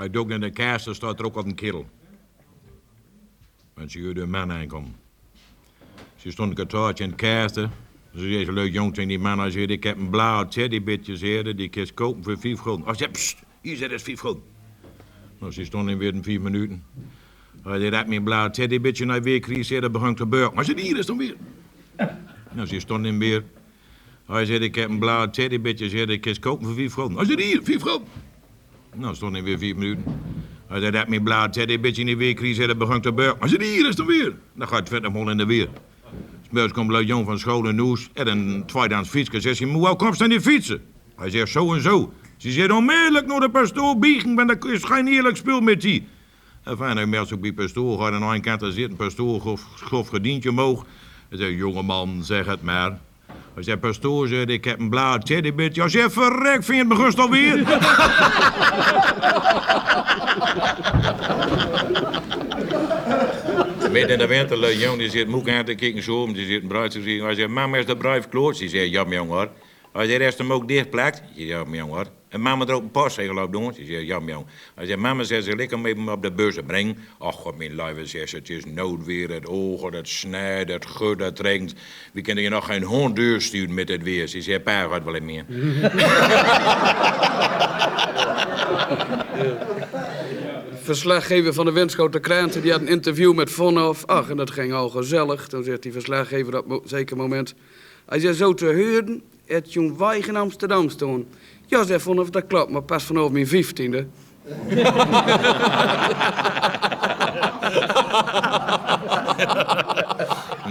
Hij 0.02 0.10
dook 0.10 0.30
in 0.30 0.40
de 0.40 0.50
kersten, 0.50 0.96
staat 0.96 1.20
er 1.20 1.26
ook 1.26 1.36
op 1.36 1.46
een 1.46 1.56
kerel. 1.56 1.90
En 3.76 3.90
ze 3.90 4.02
hoorde 4.04 4.22
een 4.22 4.30
man 4.30 4.52
aankomen. 4.52 4.96
Ze 6.16 6.32
stond 6.32 6.50
een 6.50 6.56
kwartiertje 6.56 7.04
in 7.04 7.10
de 7.10 7.16
kersten. 7.16 7.72
Ze 8.16 8.20
zei, 8.20 8.46
ze 8.46 8.52
leuk 8.52 8.74
jong 8.74 8.94
die 8.94 9.20
man, 9.20 9.40
hij 9.40 9.52
zei, 9.52 9.66
ik 9.66 9.84
heb 9.84 9.98
een 9.98 10.10
blauw 10.10 10.48
teddybitje, 10.48 11.18
zeerde, 11.18 11.56
die 11.56 11.70
je 11.72 11.94
kopen 11.94 12.24
voor 12.24 12.40
vijf 12.40 12.60
gulden. 12.60 12.86
Hij 12.86 12.96
zei, 12.96 13.12
pst, 13.12 13.38
hier 13.62 13.78
zit 13.78 13.92
het 13.92 14.02
vijf 14.02 14.20
gulden. 14.20 14.44
Nou, 15.40 15.52
ze 15.52 15.66
stond 15.66 15.90
in 15.90 15.98
weer 15.98 16.14
in 16.14 16.24
vier 16.24 16.42
minuten. 16.42 16.84
Hij 17.64 17.80
zei, 17.80 17.90
dat 17.90 18.08
mijn 18.08 18.24
blauw 18.24 18.50
teddybitje 18.50 19.06
naar 19.06 19.22
weer 19.22 19.40
kreeg, 19.40 19.66
zei, 19.66 19.80
dat 19.80 19.92
begon 19.92 20.16
te 20.16 20.26
beuken. 20.26 20.56
Maar 20.56 20.66
ze 20.66 20.80
hier 20.80 20.98
is 20.98 21.06
dan 21.06 21.18
weer. 21.18 21.36
Nou, 22.52 22.68
ze 22.68 22.80
stond 22.80 23.06
in 23.06 23.20
weer. 23.20 23.44
Hij 24.26 24.46
zei, 24.46 24.60
ik 24.60 24.76
heb 24.76 24.90
een 24.90 25.00
blauw 25.00 25.30
teddybitje, 25.30 25.86
ik 25.86 26.22
kun 26.22 26.34
je 26.34 26.40
kopen 26.40 26.66
voor 26.66 26.76
vijf 26.76 26.94
gulden. 26.94 27.18
Hij 27.18 27.26
zei, 27.26 27.44
hier, 27.44 27.64
vijf 27.64 27.82
gulden. 27.82 28.08
Nou, 28.96 29.16
stond 29.16 29.36
in 29.36 29.44
weer 29.44 29.58
vier 29.58 29.76
minuten. 29.76 30.04
Hij 30.68 30.80
zei, 30.80 30.92
dat 30.92 31.08
mijn 31.08 31.24
blauw 31.24 31.50
teddybitje 31.50 32.02
in 32.02 32.08
die 32.08 32.18
weer 32.18 32.34
kreeg, 32.34 32.56
zei, 32.56 32.68
dat 32.68 32.78
begon 32.78 33.02
te 33.02 33.14
beuken. 33.14 33.40
Hij 33.40 33.50
zei, 33.50 33.64
hier 33.64 33.88
is 33.88 33.96
dan 33.96 34.06
weer. 34.06 34.34
Dan 34.56 34.68
gaat 34.68 34.80
het 34.80 34.90
verder 34.90 35.12
gewoon 35.12 35.30
in 35.30 35.38
de 35.38 35.46
weer. 35.46 35.68
Smeurs 36.50 36.72
komt 36.72 36.92
Leuk 36.92 37.08
Jong 37.08 37.26
van 37.26 37.40
school 37.40 37.68
in 37.68 37.76
Noes 37.76 38.10
en 38.14 38.28
een 38.28 38.64
tweedehands 38.66 39.10
fietsje. 39.10 39.40
Zegt 39.40 39.60
hij, 39.60 39.68
hoe 39.68 39.96
komst 39.96 40.20
dan 40.20 40.30
die 40.30 40.42
fietsen? 40.42 40.82
Hij 41.16 41.30
zegt, 41.30 41.50
zo 41.50 41.74
en 41.74 41.82
zo. 41.82 42.14
Ze 42.38 42.52
zegt, 42.52 42.72
onmiddellijk 42.72 43.28
naar 43.28 43.40
de 43.40 43.50
pastoor 43.50 44.00
biegen, 44.00 44.36
want 44.36 44.48
dat 44.48 44.66
is 44.66 44.84
geen 44.84 45.08
eerlijk 45.08 45.38
spul 45.38 45.62
met 45.62 45.82
die. 45.82 46.08
En 46.64 46.78
fijn, 46.78 46.98
hij 46.98 47.06
meldt 47.06 47.30
zich 47.30 47.40
bij 47.40 47.54
pastoor, 47.54 48.00
gaat 48.00 48.14
aan 48.14 48.20
de 48.20 48.26
ene 48.26 48.40
kant 48.40 48.74
zitten, 48.74 48.98
pastoor 48.98 49.40
grof, 49.40 49.64
grof 49.76 50.08
gedientje 50.08 50.50
omhoog. 50.50 50.86
Hij 51.30 51.38
zegt, 51.38 51.58
jongeman, 51.58 52.24
zeg 52.24 52.46
het 52.46 52.62
maar. 52.62 53.00
Hij 53.54 53.64
zegt, 53.64 53.80
pastoor, 53.80 54.28
zegt, 54.28 54.50
ik 54.50 54.64
heb 54.64 54.80
een 54.80 54.90
blauw 54.90 55.18
teddybitje. 55.18 55.82
Hij 55.82 55.90
zegt, 55.90 56.14
verrek, 56.14 56.64
vind 56.64 56.68
je 56.68 56.76
het 56.76 56.88
begust 56.88 57.20
alweer? 57.20 57.58
Midden 63.92 64.10
in 64.10 64.18
de 64.18 64.28
winter, 64.28 64.58
Leuk 64.58 64.78
Jong, 64.78 64.98
die 64.98 65.10
zit 65.10 65.28
moek 65.28 65.50
aan 65.50 65.66
te 65.66 65.76
kijken 65.76 66.04
zo. 66.04 66.34
Die 66.34 66.46
zit 66.46 66.62
een 66.62 66.68
bruid 66.68 66.92
te 66.92 67.02
zien. 67.02 67.24
Hij 67.24 67.36
zegt, 67.36 67.50
mama, 67.50 67.78
is 67.78 67.86
de 67.86 67.98
bruid 67.98 68.30
kloot? 68.30 68.58
Ze 68.58 68.70
zegt, 68.70 68.90
ja, 68.90 69.06
jongen 69.08 69.36
hoor. 69.36 69.50
Hij 69.94 70.08
zegt, 70.08 70.22
is 70.22 70.38
hem 70.38 70.54
ook 70.54 70.68
dichtplakt? 70.68 71.24
Ja, 71.36 71.64
jongen. 71.72 72.21
En 72.32 72.42
mama 72.42 72.66
ook 72.68 72.82
een 72.82 72.92
postzegel 72.92 73.44
op 73.44 73.52
doen? 73.52 73.74
Ze 73.74 73.86
zegt, 73.86 74.06
ja, 74.06 74.20
mijn 74.20 74.32
jongen. 74.32 74.48
Hij 74.76 74.98
mama, 74.98 75.24
zegt 75.24 75.44
ze, 75.44 75.56
lekker 75.56 75.80
mee 75.80 76.10
op 76.12 76.22
de 76.22 76.32
bus 76.32 76.58
brengen. 76.66 76.98
Ach, 77.18 77.36
god, 77.36 77.58
mijn 77.58 77.76
lieve, 77.76 78.06
zegt 78.06 78.30
ze, 78.30 78.36
het 78.36 78.50
is 78.50 78.66
noodweer, 78.66 79.30
het 79.30 79.48
ogen, 79.48 79.94
het 79.94 80.08
snijdt, 80.08 80.72
het 80.72 80.86
gut, 80.86 81.20
het 81.20 81.40
regent. 81.40 81.74
We 82.14 82.22
kunnen 82.22 82.44
je 82.44 82.50
nog 82.50 82.66
geen 82.66 82.84
hond 82.84 83.20
sturen 83.38 83.74
met 83.74 83.90
het 83.90 84.04
weer. 84.04 84.28
Ze 84.28 84.42
zegt, 84.42 84.64
pa 84.64 84.88
gaat 84.88 85.04
wel 85.04 85.16
in 85.16 85.26
meer. 85.26 85.46
verslaggever 90.84 91.54
van 91.54 91.66
de 91.66 91.72
Winschoten 91.72 92.22
Kranten, 92.22 92.62
die 92.62 92.72
had 92.72 92.82
een 92.82 92.88
interview 92.88 93.34
met 93.34 93.52
Vonhoff. 93.52 94.06
Ach, 94.06 94.30
en 94.30 94.38
dat 94.38 94.52
ging 94.52 94.74
al 94.74 94.90
gezellig. 94.90 95.48
Toen 95.48 95.64
zegt 95.64 95.84
die 95.84 95.92
verslaggever 95.92 96.58
op 96.58 96.70
een 96.70 96.82
zeker 96.86 97.18
moment... 97.18 97.56
Hij 98.06 98.20
zei 98.20 98.34
zo 98.34 98.54
te 98.54 98.66
huren, 98.66 99.22
het 99.54 99.74
jong 99.74 99.98
weig 99.98 100.28
in 100.28 100.36
Amsterdam 100.36 100.90
staan. 100.90 101.26
Ja, 101.66 101.84
zei 101.84 102.00
Vonhoff, 102.00 102.30
dat 102.30 102.48
klopt, 102.48 102.72
maar 102.72 102.84
pas 102.84 103.04
vanaf 103.04 103.30
mijn 103.30 103.48
vijftiende. 103.48 104.08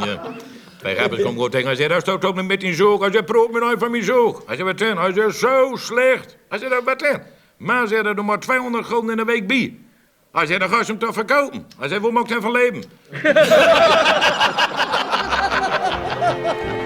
Ja. 0.05 0.21
Wij 0.83 0.95
hebben 0.95 1.23
komt 1.23 1.35
gewoon 1.35 1.51
tegen. 1.51 1.67
Hij 1.67 1.77
zegt, 1.77 1.91
hij 1.91 2.01
stoot 2.01 2.25
ook 2.25 2.35
nog 2.35 2.47
met 2.47 2.61
die 2.61 2.75
zoog. 2.75 3.01
Hij 3.01 3.11
zegt, 3.13 3.25
proef 3.25 3.51
me 3.51 3.59
nou 3.59 3.79
van 3.79 3.91
mijn 3.91 4.03
zoog. 4.03 4.43
Hij 4.47 4.57
zegt, 4.57 4.69
wat 4.69 4.79
dan? 4.79 4.99
Hij 4.99 5.13
zegt, 5.13 5.37
zo 5.37 5.77
slecht. 5.77 6.37
Hij 6.49 6.59
zegt, 6.59 6.85
wat 6.85 6.99
dan? 6.99 7.21
Maar 7.57 7.89
zegt, 7.89 8.05
er 8.05 8.25
maar 8.25 8.41
200 8.41 8.87
gulden 8.87 9.11
in 9.11 9.17
de 9.17 9.25
week 9.25 9.47
bij. 9.47 9.79
Hij 10.33 10.47
zegt, 10.47 10.61
dan 10.61 10.69
ga 10.69 10.79
je 10.79 10.85
hem 10.85 10.99
toch 10.99 11.15
verkopen. 11.15 11.67
Hij 11.79 11.89
zegt, 11.89 12.01
hoe 12.01 12.13
moet 12.13 12.31
ik 12.31 12.41
dan 12.41 12.85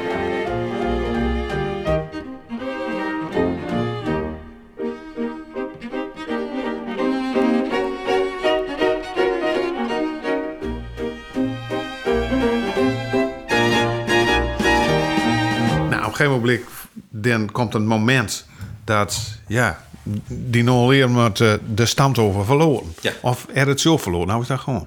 gegeven 16.24 16.40
moment 16.40 16.60
dan 17.08 17.50
komt 17.50 17.74
een 17.74 17.86
moment 17.86 18.46
dat, 18.84 19.38
ja, 19.46 19.84
die 20.28 20.62
nulleer 20.62 21.10
met 21.10 21.40
eh, 21.40 21.54
de 21.74 21.86
stamtover 21.86 22.44
verloren. 22.44 22.94
Ja. 23.00 23.12
Of 23.22 23.46
er 23.54 23.68
het 23.68 23.80
zo 23.80 23.96
verloren, 23.96 24.26
nou 24.26 24.42
is 24.42 24.48
dat 24.48 24.60
gewoon. 24.60 24.86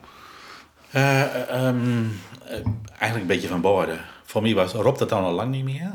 Eh, 0.92 1.50
ehm, 1.50 2.06
eh, 2.46 2.60
eigenlijk 3.00 3.22
een 3.22 3.28
beetje 3.28 3.48
van 3.48 3.62
beide. 3.62 3.98
Voor 4.24 4.42
mij 4.42 4.54
was 4.54 4.74
Rob 4.74 4.98
dat 4.98 5.10
dan 5.10 5.24
al 5.24 5.32
lang 5.32 5.52
niet 5.52 5.64
meer. 5.64 5.92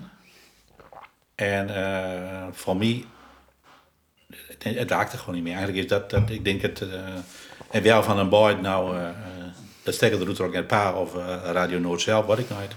En 1.35 1.75
eh, 1.75 2.47
voor 2.53 2.77
mij, 2.77 3.05
het, 4.49 4.65
het 4.65 4.91
raakte 4.91 5.19
gewoon 5.19 5.35
niet 5.35 5.45
meer. 5.45 5.55
Eigenlijk 5.55 5.83
is 5.83 5.91
dat, 5.91 6.11
dat 6.11 6.31
ik 6.31 6.45
denk 6.45 6.63
het, 6.63 6.85
en 7.71 7.83
wel 7.83 8.03
van 8.03 8.19
een 8.19 8.29
boy, 8.29 8.53
nou, 8.53 8.97
dat 9.83 9.95
stekker 9.95 10.19
de 10.19 10.25
route 10.25 10.43
ook 10.43 10.55
een 10.55 10.67
paar 10.67 10.97
of 10.97 11.15
Radio 11.45 11.79
Noord 11.79 12.01
zelf, 12.01 12.27
wat 12.27 12.39
ik 12.39 12.49
nooit. 12.49 12.75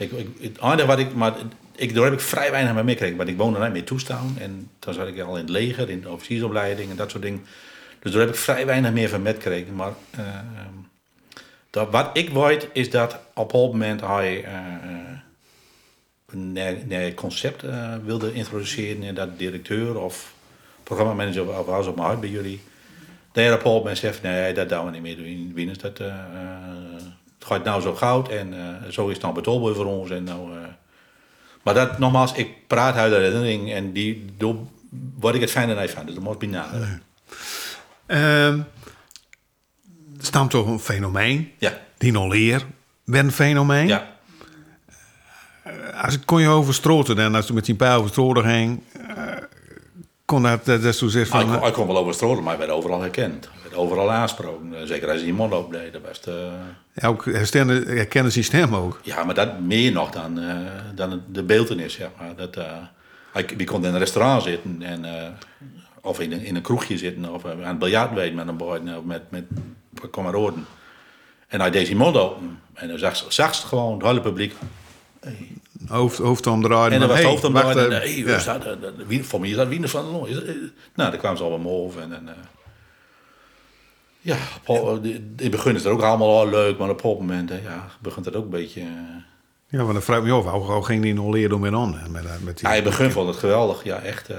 Ik, 0.00 0.12
ik, 0.12 0.28
het 0.40 0.58
enige 0.62 0.86
wat 0.86 0.98
ik, 0.98 1.14
maar 1.14 1.34
ik, 1.76 1.94
daar 1.94 2.04
heb 2.04 2.12
ik 2.12 2.20
vrij 2.20 2.50
weinig 2.50 2.74
mee 2.74 2.84
meegekregen, 2.84 3.16
want 3.16 3.28
ik 3.28 3.36
woonde 3.36 3.58
niet 3.58 3.72
meer 3.72 3.84
toestaan. 3.84 4.36
En 4.38 4.70
toen 4.78 4.94
zat 4.94 5.08
ik 5.08 5.20
al 5.20 5.34
in 5.36 5.40
het 5.40 5.50
leger, 5.50 5.90
in 5.90 6.00
de 6.00 6.10
officiersopleiding 6.10 6.90
en 6.90 6.96
dat 6.96 7.10
soort 7.10 7.22
dingen. 7.22 7.44
Dus 8.00 8.12
daar 8.12 8.20
heb 8.20 8.30
ik 8.30 8.36
vrij 8.36 8.66
weinig 8.66 8.92
meer 8.92 9.08
van 9.08 9.22
metgekregen. 9.22 9.74
Maar 9.74 9.92
eh, 10.10 10.24
dat, 11.70 11.90
wat 11.90 12.10
ik 12.12 12.30
weet 12.30 12.68
is 12.72 12.90
dat 12.90 13.18
op 13.34 13.52
een 13.52 13.60
moment 13.60 14.00
hij 14.00 14.44
eh, 14.44 14.54
eh, 14.54 15.18
een 16.26 16.52
nieuw 16.86 17.14
concept 17.14 17.62
eh, 17.62 17.94
wilde 18.04 18.32
introduceren. 18.32 19.02
En 19.02 19.14
dat 19.14 19.38
directeur 19.38 20.00
of 20.00 20.34
programmamanager 20.82 21.58
of 21.58 21.66
was 21.66 21.86
op 21.86 21.94
mijn 21.94 22.06
huid 22.06 22.20
bij 22.20 22.30
jullie. 22.30 22.60
Hij 23.32 23.52
op 23.52 23.64
een 23.64 23.70
moment 23.70 23.98
zegt, 23.98 24.22
nee, 24.22 24.54
dat 24.54 24.68
doen 24.68 24.84
we 24.84 24.90
niet 24.90 25.02
meer 25.02 25.16
doen. 25.16 25.52
Wieners, 25.54 25.78
dat, 25.78 26.00
het 27.40 27.48
gaat 27.48 27.64
nou 27.64 27.80
zo 27.80 27.94
goud 27.94 28.28
en 28.28 28.52
eh, 28.54 28.90
zo 28.90 29.06
is 29.06 29.12
het 29.12 29.22
nou 29.22 29.34
betaalbaar 29.34 29.74
voor 29.74 29.86
ons. 29.86 30.10
En 30.10 30.24
nou, 30.24 30.52
eh, 30.52 30.58
maar 31.62 31.74
dat, 31.74 31.98
nogmaals, 31.98 32.32
ik 32.32 32.66
praat 32.66 32.94
uit 32.94 33.12
de 33.12 33.18
herinnering 33.18 33.72
en 33.72 33.92
die, 33.92 34.24
door, 34.38 34.56
wat 35.18 35.34
ik 35.34 35.40
het 35.40 35.50
fijne 35.50 35.80
niet 35.80 35.90
van. 35.90 36.06
Dus 36.06 36.14
dat 36.14 36.24
moet 36.24 36.32
ik 36.32 36.38
benaderen. 36.38 37.02
Ehm 38.06 38.60
stamt 40.18 40.50
toch 40.50 40.66
een 40.66 40.80
fenomeen. 40.80 41.52
Ja, 41.58 41.78
Die 41.98 42.12
nulleer 42.12 42.66
ben 43.04 43.24
een 43.24 43.32
fenomeen. 43.32 43.86
ja. 43.86 44.18
Als 46.02 46.14
ik 46.14 46.20
kon 46.24 46.40
je 46.40 46.48
over 46.48 46.74
stroten 46.74 47.18
en 47.18 47.34
als 47.34 47.46
je 47.46 47.52
met 47.52 47.64
die 47.64 47.74
pijl 47.74 47.98
over 47.98 48.10
stroten 48.10 48.44
ging, 48.44 48.82
eh, 49.08 49.24
kon 50.24 50.42
dat, 50.42 50.64
dat, 50.64 50.82
dat 50.82 50.96
zo 50.96 51.08
zeggen 51.08 51.36
Hij 51.36 51.44
van... 51.44 51.52
kon, 51.54 51.62
hij 51.62 51.70
kon 51.72 51.86
wel 51.86 51.96
over 51.98 52.14
Strolen, 52.14 52.42
maar 52.42 52.56
hij 52.56 52.66
werd 52.66 52.78
overal 52.78 53.00
herkend. 53.00 53.48
Werd 53.70 53.82
overal 53.82 54.10
aansproken. 54.10 54.74
Eh, 54.74 54.82
Zeker 54.86 55.06
als 55.08 55.16
hij 55.16 55.24
die 55.24 55.34
mond 55.34 55.52
opdeed. 55.52 55.92
Dat 55.92 56.02
was, 56.08 56.20
eh, 56.20 56.34
Ja, 56.94 57.08
ook 57.08 57.24
herkennen, 57.24 57.86
herkennen 57.86 58.32
zijn 58.32 58.44
stem 58.44 58.74
ook. 58.74 59.00
ja, 59.02 59.24
maar 59.24 59.34
dat 59.34 59.60
meer 59.60 59.92
nog 59.92 60.10
dan, 60.10 60.38
eh, 60.40 60.56
dan 60.94 61.22
de 61.32 61.42
beeldenis, 61.42 61.92
zeg 61.94 62.08
maar. 62.18 62.36
Dat, 62.36 62.64
hij, 63.32 63.46
die 63.56 63.66
kon 63.66 63.84
in 63.84 63.92
een 63.92 63.98
restaurant 63.98 64.42
zitten 64.42 64.82
en 64.82 65.04
of 66.02 66.20
in 66.20 66.32
een, 66.32 66.40
in 66.44 66.56
een 66.56 66.62
kroegje 66.62 66.98
zitten 66.98 67.34
of 67.34 67.44
aan 67.44 67.58
het 67.64 67.78
biljart 67.78 68.12
weten 68.14 68.34
met 68.34 68.48
een 68.48 68.56
boy 68.56 68.78
of 68.96 69.04
met, 69.04 69.22
met 69.30 69.44
kameraden. 70.10 70.66
En 71.48 71.60
hij 71.60 71.70
deed 71.70 71.86
zijn 71.86 71.98
mond 71.98 72.16
open. 72.16 72.58
En 72.74 72.88
dan 72.88 72.98
zag, 72.98 73.24
zag 73.28 73.54
ze 73.54 73.66
gewoon 73.66 73.92
het 73.98 74.02
hele 74.06 74.20
publiek. 74.20 74.54
Hoofd, 75.88 76.18
hoofd 76.18 76.46
omdraaien. 76.46 76.92
En 76.92 76.98
dan 76.98 77.08
was 77.08 77.18
Hey, 77.18 77.26
het 77.26 77.32
hoofd 77.32 77.44
omdraaien. 77.44 77.84
En, 77.84 78.00
hey, 78.00 78.16
ja. 78.16 78.58
wie, 79.06 79.24
voor 79.24 79.40
mij 79.40 79.48
is 79.48 79.56
dat 79.56 79.68
Wiener 79.68 79.88
van 79.88 80.02
der 80.02 80.12
Loon. 80.12 80.28
Nou, 80.94 81.10
dan 81.10 81.18
kwamen 81.18 81.38
ze 81.38 81.44
allemaal 81.44 81.72
over. 81.72 82.00
En, 82.02 82.08
dan, 82.10 82.28
eh, 82.28 82.34
ja, 84.20 84.36
eh, 84.64 84.96
in 85.02 85.34
het 85.36 85.50
begin 85.50 85.74
is 85.74 85.84
het 85.84 85.92
ook 85.92 86.02
allemaal 86.02 86.38
al 86.38 86.48
leuk, 86.48 86.78
maar 86.78 86.90
op 86.90 87.04
een 87.04 87.10
moment 87.10 87.50
ja, 87.62 87.86
begint 88.00 88.24
het 88.24 88.36
ook 88.36 88.44
een 88.44 88.50
beetje... 88.50 88.80
eh, 88.80 88.86
Ja, 89.66 89.78
want 89.78 89.92
dan 89.92 90.02
vraag 90.02 90.18
ik 90.18 90.24
me 90.24 90.32
af, 90.32 90.44
hoe, 90.66 90.84
ging 90.84 91.02
die 91.02 91.14
nog 91.14 91.32
leren 91.32 91.60
met? 91.60 91.70
Met, 92.10 92.24
eh, 92.24 92.30
met 92.44 92.58
die, 92.58 92.68
Ja, 92.68 92.74
in 92.74 92.82
het 92.82 92.90
begin 92.90 93.10
vond 93.10 93.28
het 93.28 93.36
geweldig, 93.36 93.84
ja, 93.84 93.98
echt. 94.00 94.30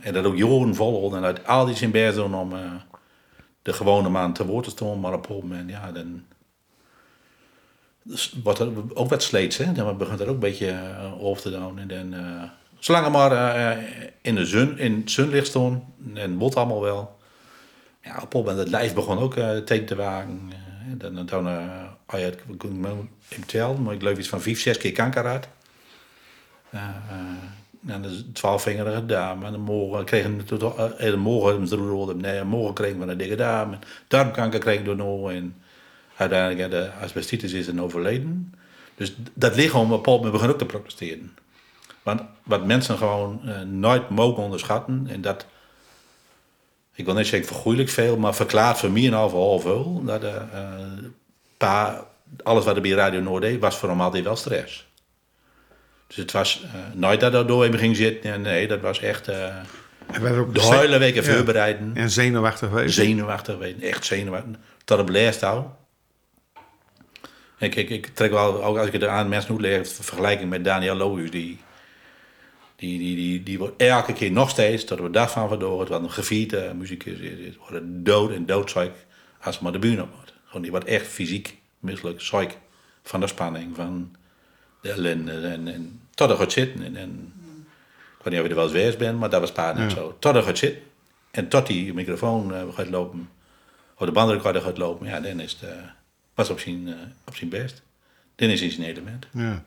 en 0.00 0.12
dat 0.12 0.24
ook 0.24 0.36
jaren 0.36 0.74
volhouden 0.74 1.18
en 1.18 1.24
uit 1.24 1.46
al 1.46 1.64
die 1.66 1.76
zijn 1.76 1.90
best 1.90 2.16
doen 2.16 2.34
om 2.34 2.52
de 3.62 3.72
gewone 3.72 4.08
man 4.08 4.32
te 4.32 4.46
woord 4.46 4.64
te 4.64 4.70
staan, 4.70 5.00
maar 5.00 5.12
op 5.12 5.28
een 5.28 5.36
moment, 5.36 5.70
ja, 5.70 5.92
dan 5.92 6.22
dus 8.02 8.34
wordt 8.42 8.58
er 8.58 8.68
ook 8.94 9.10
wat 9.10 9.22
sleets, 9.22 9.56
hè. 9.56 9.72
Dan 9.72 9.96
begint 9.96 10.18
het 10.18 10.28
ook 10.28 10.34
een 10.34 10.40
beetje 10.40 10.68
eh, 10.70 11.24
over 11.24 11.42
te 11.42 11.50
doen. 11.50 11.78
En 11.78 11.88
dan, 11.88 12.14
zolang 12.78 13.12
maar 13.12 13.78
in 14.22 14.34
de 14.34 14.46
zon, 14.46 14.78
in 14.78 14.96
het 15.00 15.10
zonlicht 15.10 15.46
staan, 15.46 15.94
en 16.14 16.38
wordt 16.38 16.56
allemaal 16.56 16.80
wel. 16.80 17.18
Ja, 18.02 18.22
op 18.30 18.46
een 18.46 18.56
het 18.56 18.68
lijf 18.68 18.94
begon 18.94 19.18
ook 19.18 19.36
eh 19.36 19.56
tegen 19.56 19.86
te 19.86 19.94
wagen. 19.94 20.50
Eh, 20.52 20.58
dan, 20.98 21.26
dan, 21.26 21.48
eh, 21.48 21.82
oh 22.06 22.20
ja, 22.20 22.26
ik 22.26 22.58
kon 22.58 23.08
ik 23.28 23.44
tellen, 23.44 23.82
maar 23.82 23.94
ik 23.94 24.00
geloof 24.00 24.18
iets 24.18 24.28
van 24.28 24.40
vijf, 24.40 24.60
zes 24.60 24.78
keer 24.78 24.92
kanker 24.92 25.26
had. 25.26 25.48
Uh, 26.74 26.80
en 27.86 28.02
de 28.02 28.32
twaalfvingerige 28.32 29.06
dame. 29.06 29.46
En 29.46 29.52
de 29.52 29.58
morgen 29.58 30.04
kregen 30.04 30.36
we 30.36 30.54
uh, 30.54 30.98
de 30.98 31.16
morgen 31.16 31.68
rode 31.68 32.14
nee, 32.14 32.44
morgen 32.44 32.74
kregen 32.74 32.98
we 32.98 33.12
een 33.12 33.18
dikke 33.18 33.34
dame. 33.34 33.78
Darmkanker 34.08 34.60
kregen 34.60 34.84
we 34.84 34.94
nog 34.94 35.30
en 35.30 35.54
uiteindelijk 36.16 36.70
de 36.70 36.90
asbestitis 37.02 37.52
is 37.52 37.66
een 37.66 37.80
overleden. 37.80 38.54
Dus 38.94 39.14
dat 39.34 39.56
lichaam 39.56 39.92
op 39.92 40.02
Paul 40.02 40.20
begint 40.20 40.52
ook 40.52 40.58
te 40.58 40.66
protesteren. 40.66 41.36
Want 42.02 42.22
wat 42.42 42.66
mensen 42.66 42.96
gewoon 42.96 43.40
uh, 43.44 43.60
nooit 43.60 44.08
mogen 44.08 44.42
onderschatten 44.42 45.06
en 45.08 45.20
dat 45.20 45.46
ik 47.00 47.06
wil 47.06 47.14
niet 47.14 47.26
zeggen 47.26 47.48
vergoeilijk 47.48 47.88
veel, 47.88 48.16
maar 48.16 48.34
verklaart 48.34 48.78
voor 48.78 48.90
mij 48.90 49.06
en 49.06 49.14
al 49.14 49.28
voor 49.28 49.40
half 49.40 49.62
veel 49.62 50.02
dat 50.04 50.24
uh, 50.24 50.30
pa, 51.56 52.06
alles 52.42 52.64
wat 52.64 52.76
er 52.76 52.82
bij 52.82 52.90
Radio 52.90 53.20
Noord 53.20 53.42
deed 53.42 53.60
was 53.60 53.76
voor 53.76 53.88
hem 53.88 54.00
altijd 54.00 54.24
wel 54.24 54.36
stress. 54.36 54.88
Dus 56.06 56.16
het 56.16 56.32
was 56.32 56.62
uh, 56.64 56.70
nooit 56.94 57.20
dat 57.20 57.34
er 57.34 57.46
door 57.46 57.62
hem 57.62 57.74
ging 57.74 57.96
zitten. 57.96 58.32
En 58.32 58.40
nee, 58.40 58.68
dat 58.68 58.80
was 58.80 59.00
echt 59.00 59.28
uh, 59.28 59.56
ook 60.38 60.54
de 60.54 60.62
hele 60.62 60.98
weken 60.98 61.24
ja. 61.24 61.32
voorbereiden. 61.32 61.90
En 61.94 62.10
zenuwachtig 62.10 62.68
geweest? 62.68 62.94
Zenuwachtig 62.94 63.54
geweest, 63.54 63.80
echt 63.80 64.04
zenuwachtig. 64.04 64.56
Tot 64.84 65.00
op 65.00 65.10
hou. 65.40 65.64
Ik, 67.58 67.74
ik, 67.74 67.90
ik 67.90 68.06
trek 68.06 68.30
wel, 68.30 68.64
ook 68.64 68.76
als 68.76 68.86
ik 68.86 68.92
het 68.92 69.04
aan 69.04 69.28
mensen 69.28 69.52
moet 69.52 69.62
leren, 69.62 69.86
vergelijking 69.86 70.50
met 70.50 70.64
Daniel 70.64 70.94
Lohuis, 70.94 71.30
die, 71.30 71.58
die, 72.80 72.98
die, 72.98 73.16
die, 73.16 73.42
die 73.42 73.58
wordt 73.58 73.82
elke 73.82 74.12
keer 74.12 74.32
nog 74.32 74.50
steeds, 74.50 74.84
tot 74.84 75.00
we 75.00 75.10
dag 75.10 75.30
van 75.30 75.48
vandoor, 75.48 75.86
wat 75.86 76.02
een 76.02 76.10
gevierde 76.10 76.74
muzikus 76.74 77.18
is, 77.18 77.56
wordt 77.56 77.84
dood 77.84 78.30
en 78.32 78.46
doodzeik 78.46 78.92
als 79.40 79.56
ze 79.56 79.62
maar 79.62 79.72
de 79.72 79.78
buurt 79.78 80.00
op 80.00 80.14
wordt. 80.14 80.32
Gewoon, 80.44 80.62
die 80.62 80.70
wordt 80.70 80.86
echt 80.86 81.06
fysiek 81.06 81.58
misselijk, 81.78 82.20
zeik 82.20 82.58
van 83.02 83.20
de 83.20 83.26
spanning, 83.26 83.76
van 83.76 84.16
de 84.80 84.90
ellende 84.90 85.32
en, 85.32 85.68
en 85.68 86.00
tot 86.14 86.30
er 86.30 86.36
gaat 86.36 86.52
zitten. 86.52 86.84
En, 86.84 86.96
en, 86.96 87.32
ik 88.18 88.24
weet 88.24 88.32
niet 88.32 88.42
of 88.42 88.42
je 88.42 88.48
er 88.48 88.54
wel 88.54 88.64
eens 88.64 88.72
geweest 88.72 88.98
bent, 88.98 89.18
maar 89.18 89.30
dat 89.30 89.40
was 89.40 89.52
paard 89.52 89.78
ja. 89.78 89.88
zo. 89.88 90.16
Tot 90.18 90.34
er 90.34 90.42
gaat 90.42 90.58
zitten 90.58 90.82
en 91.30 91.48
tot 91.48 91.66
die 91.66 91.94
microfoon 91.94 92.52
uh, 92.52 92.62
gaat 92.74 92.90
lopen, 92.90 93.28
of 93.96 94.06
de 94.06 94.12
bandrecorder 94.12 94.62
gaat 94.62 94.78
lopen, 94.78 95.06
ja, 95.06 95.20
dan 95.20 95.40
is 95.40 95.56
het, 95.60 95.70
uh, 95.70 95.76
was 96.34 96.50
op 96.50 96.60
zijn, 96.60 96.86
uh, 96.86 96.94
op 97.26 97.36
zijn 97.36 97.50
best. 97.50 97.82
Dan 98.34 98.48
is 98.48 98.60
hij 98.60 98.70
zijn 98.70 98.86
element. 98.88 99.26
Ja. 99.32 99.64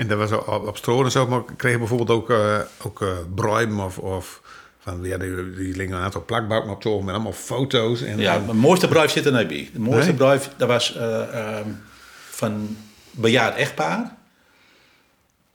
En 0.00 0.06
dat 0.06 0.18
was 0.18 0.32
op, 0.32 0.66
op 0.66 0.76
Stroon 0.76 1.04
en 1.04 1.10
zo, 1.10 1.26
maar 1.26 1.42
kreeg 1.56 1.72
je 1.72 1.78
bijvoorbeeld 1.78 2.10
ook, 2.10 2.30
uh, 2.30 2.60
ook 2.82 3.00
uh, 3.00 3.08
Bruim 3.34 3.80
of, 3.80 3.98
of 3.98 4.42
van, 4.78 5.02
ja, 5.02 5.18
die, 5.18 5.54
die 5.54 5.76
liggen 5.76 5.96
een 5.96 6.02
aantal 6.02 6.24
plakbakken 6.24 6.70
op 6.70 6.82
zo 6.82 7.00
met 7.02 7.14
allemaal 7.14 7.32
foto's. 7.32 8.02
En, 8.02 8.18
ja, 8.18 8.38
mijn 8.38 8.56
mooiste 8.56 8.88
bruif 8.88 9.10
zit 9.10 9.26
er 9.26 9.32
niet 9.32 9.48
bij. 9.48 9.70
De 9.72 9.80
mooiste 9.80 10.08
nee? 10.08 10.16
bruif, 10.16 10.50
dat 10.56 10.68
was 10.68 10.96
uh, 10.96 11.58
um, 11.58 11.82
van 12.30 12.76
bejaard 13.10 13.56
echtpaar. 13.56 14.16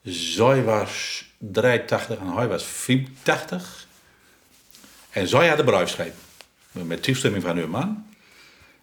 Zij 0.03 0.63
was 0.63 1.25
83 1.37 2.17
en 2.17 2.27
hij 2.27 2.47
was 2.47 2.63
84. 2.63 3.87
En 5.09 5.27
zij 5.27 5.47
had 5.47 5.57
de 5.57 5.63
bruifscheep. 5.63 6.13
Met 6.71 7.03
toestemming 7.03 7.43
van 7.43 7.57
hun 7.57 7.69
man. 7.69 8.05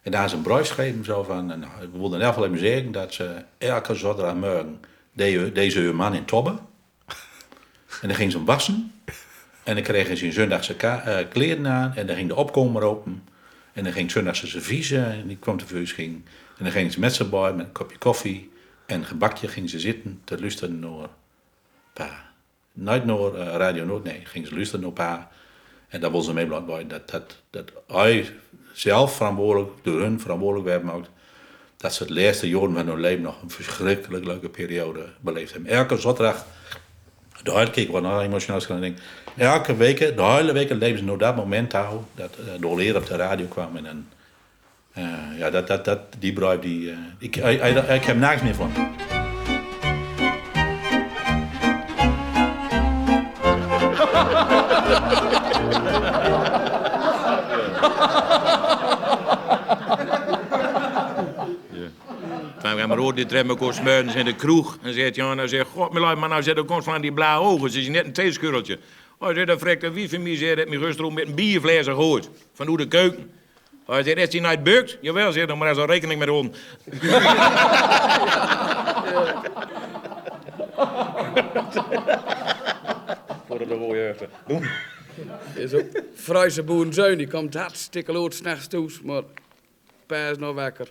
En 0.03 0.11
daar 0.11 0.25
is 0.25 0.33
een 0.33 0.42
bruifscheep 0.42 1.05
zo 1.05 1.22
van... 1.22 1.46
Nou, 1.46 1.61
we 1.81 1.98
wilden 1.98 2.20
in 2.20 2.27
geval 2.27 2.46
even 2.46 2.59
zeggen 2.59 2.92
dat 2.92 3.14
ze 3.14 3.44
elke 3.59 3.94
deze 5.12 5.79
hun 5.81 5.96
man 5.96 6.14
in 6.14 6.25
Tobbe. 6.25 6.59
En 8.01 8.09
dan 8.09 8.14
ging 8.14 8.31
ze 8.31 8.37
hem 8.37 8.46
wassen. 8.46 8.92
En 9.62 9.75
dan 9.75 9.85
kregen 9.85 10.16
ze 10.16 10.25
in 10.25 10.33
zondagse 10.33 10.77
uh, 10.83 11.18
kleren 11.29 11.66
aan. 11.66 11.94
En 11.94 12.07
dan 12.07 12.16
ging 12.16 12.29
de 12.29 12.35
opkomer 12.35 12.83
open. 12.83 13.29
En 13.72 13.85
dan 13.85 13.92
ging 13.92 14.11
zondagse 14.11 14.46
servies. 14.46 14.90
En 14.90 15.27
die 15.27 15.37
kwam 15.37 15.57
te 15.57 15.87
ging. 15.87 16.25
En 16.59 16.64
dan 16.64 16.72
ging 16.72 16.92
ze 16.92 17.01
met 17.01 17.14
z'n 17.14 17.29
boy 17.29 17.51
met 17.51 17.66
een 17.66 17.72
kopje 17.72 17.98
koffie 17.98 18.51
en 18.87 18.98
een 18.98 19.05
gebakje 19.05 19.48
ging 19.48 19.70
ze 19.70 19.79
zitten 19.79 20.20
te 20.25 20.40
luisteren 20.40 20.79
naar 20.79 21.09
pa. 21.92 22.31
Nooit 22.72 23.05
naar 23.05 23.18
uh, 23.18 23.55
Radio 23.57 23.85
Noord, 23.85 24.05
nee, 24.05 24.20
ging 24.25 24.46
ze 24.46 24.55
luisteren 24.55 24.85
naar 24.85 24.92
pa. 24.92 25.31
En 25.88 26.01
daar 26.01 26.11
wil 26.11 26.20
ze 26.20 26.33
mee 26.33 26.48
dat, 26.87 27.11
dat, 27.11 27.42
dat 27.51 27.72
hij 27.87 28.29
zelf 28.72 29.16
verantwoordelijk, 29.16 29.70
door 29.83 30.01
hun 30.01 30.20
verantwoordelijk 30.20 30.68
werd 30.68 30.81
gemaakt, 30.81 31.11
dat 31.83 31.95
ze 31.95 32.03
het 32.03 32.12
laatste 32.12 32.49
jaren 32.49 32.75
van 32.75 32.87
hun 32.87 33.01
leven 33.01 33.23
nog 33.23 33.42
een 33.42 33.51
verschrikkelijk 33.51 34.25
leuke 34.25 34.49
periode 34.49 35.05
beleefd 35.21 35.53
hebben. 35.53 35.71
Elke 35.71 35.97
zaterdag, 35.97 36.47
de 37.42 37.53
hele 37.53 37.71
keer 37.71 37.90
wat 37.90 38.23
emotioneel 38.23 38.61
elke 39.37 39.77
week, 39.77 39.99
de 39.99 40.23
hele 40.23 40.53
week 40.53 40.71
leven 40.71 40.99
ze 40.99 41.05
naar 41.05 41.18
dat 41.18 41.37
moment 41.37 41.73
houden, 41.73 42.07
dat 42.14 42.37
uh, 42.40 42.61
de 42.61 42.77
leraar 42.77 43.03
op 43.03 43.09
de 43.09 43.16
radio 43.16 43.47
kwam 43.47 43.77
en 43.77 44.09
uh, 44.99 45.38
ja, 45.38 45.51
dat, 45.51 45.66
dat, 45.66 45.85
dat, 45.85 46.01
die 46.18 46.33
bruid, 46.33 46.62
die, 46.62 46.81
uh, 46.81 46.97
ik, 47.18 47.37
ik, 47.37 47.62
ik, 47.62 47.88
ik 47.88 48.05
heb 48.05 48.16
niks 48.16 48.42
meer 48.42 48.55
van. 48.55 48.73
Rood 63.02 63.16
die 63.16 63.26
treffen 63.26 63.56
kost 63.56 63.78
smuiten 63.78 64.14
in 64.14 64.24
de 64.24 64.34
kroeg. 64.34 64.78
En 64.82 64.94
zegt 64.94 65.14
ja, 65.14 65.34
nou 65.34 65.48
zegt, 65.48 65.68
god, 65.68 65.92
maar 65.92 66.28
nou 66.28 66.42
zet 66.42 66.56
de 66.56 66.64
komst 66.64 66.84
van 66.84 67.00
die 67.00 67.12
blauwe 67.12 67.46
ogen. 67.46 67.70
Ze 67.70 67.80
is 67.80 67.88
net 67.88 68.04
een 68.04 68.12
theeskurreltje. 68.12 68.78
Oh, 69.18 69.34
zegt, 69.34 69.46
dat 69.46 69.58
frekt 69.58 69.92
wie 69.92 70.08
van 70.08 70.22
mij 70.22 70.36
zegt, 70.36 70.56
dat 70.56 70.68
mijn 70.68 70.80
gisteren 70.80 71.14
met 71.14 71.26
een 71.26 71.34
bierfles 71.34 71.86
gehoord. 71.86 72.30
Van 72.54 72.66
hoe 72.66 72.76
de 72.76 72.88
keuken. 72.88 73.30
Hij 73.86 74.02
zegt, 74.02 74.16
is 74.16 74.32
hij 74.32 74.40
nooit 74.40 74.62
bukt? 74.62 74.98
Jawel, 75.00 75.32
zegt 75.32 75.48
hij, 75.48 75.56
maar 75.56 75.66
hij 75.66 75.76
zal 75.76 75.86
rekening 75.86 76.18
met 76.18 76.28
ons. 76.28 76.48
Voor 83.46 83.58
de 83.58 83.76
mooie 83.78 84.14
Doen. 84.46 84.68
Is 85.54 85.74
ook 85.74 85.86
Fruise 86.14 86.62
boerenzoon, 86.62 87.16
die 87.16 87.28
komt 87.28 87.54
hartstikke 87.54 88.12
lood 88.12 88.34
s'nachts 88.34 88.66
toe, 88.66 88.90
maar 89.04 89.22
pa 90.06 90.28
is 90.28 90.38
nog 90.38 90.54
wakker. 90.54 90.88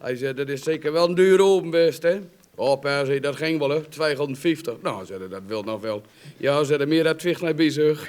Hij 0.00 0.16
zei, 0.16 0.34
dat 0.34 0.48
is 0.48 0.62
zeker 0.62 0.92
wel 0.92 1.08
een 1.08 1.14
duur 1.14 1.40
open 1.40 1.70
best, 1.70 2.02
hè? 2.02 2.18
Oh, 2.56 2.80
pa 2.80 3.04
zei, 3.04 3.20
dat 3.20 3.36
ging 3.36 3.58
wel, 3.58 3.70
hè? 3.70 3.80
250. 3.80 4.74
Nou, 4.82 5.06
zei 5.06 5.28
dat 5.28 5.42
wil 5.46 5.62
nog 5.62 5.80
wel. 5.80 6.02
Ja, 6.36 6.64
zei 6.64 6.86
meer 6.86 7.04
dat 7.04 7.18
twicht 7.18 7.42
naar 7.42 7.54
bezig. 7.54 8.08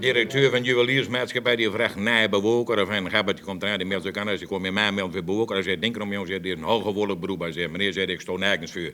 Directeur 0.00 0.50
van 0.50 0.62
juweliersmaatschappij 0.62 1.56
die 1.56 1.70
vraagt 1.70 1.96
naar 1.96 2.28
bewoker 2.28 2.82
of 2.82 2.88
een 2.88 3.10
gabbert 3.10 3.36
die 3.36 3.46
komt 3.46 3.62
eraan 3.62 3.78
die 3.78 3.86
meldt 3.86 4.04
zich 4.04 4.14
aan 4.14 4.28
als 4.28 4.40
je 4.40 4.46
komt 4.46 4.64
in 4.64 4.72
mij 4.72 4.92
meldt 4.92 5.12
weer 5.12 5.24
bewoker. 5.24 5.54
Hij 5.54 5.64
zegt, 5.64 5.80
denk 5.80 5.96
erom 5.96 6.12
jongens, 6.12 6.30
dit 6.30 6.44
is 6.44 6.52
een 6.52 6.62
hooggewoelig 6.62 7.18
beroep. 7.18 7.40
Hij 7.40 7.52
zegt, 7.52 7.70
meneer, 7.70 7.92
zei 7.92 8.06
ik 8.06 8.20
sta 8.20 8.32
nergens 8.32 8.72
voor. 8.72 8.92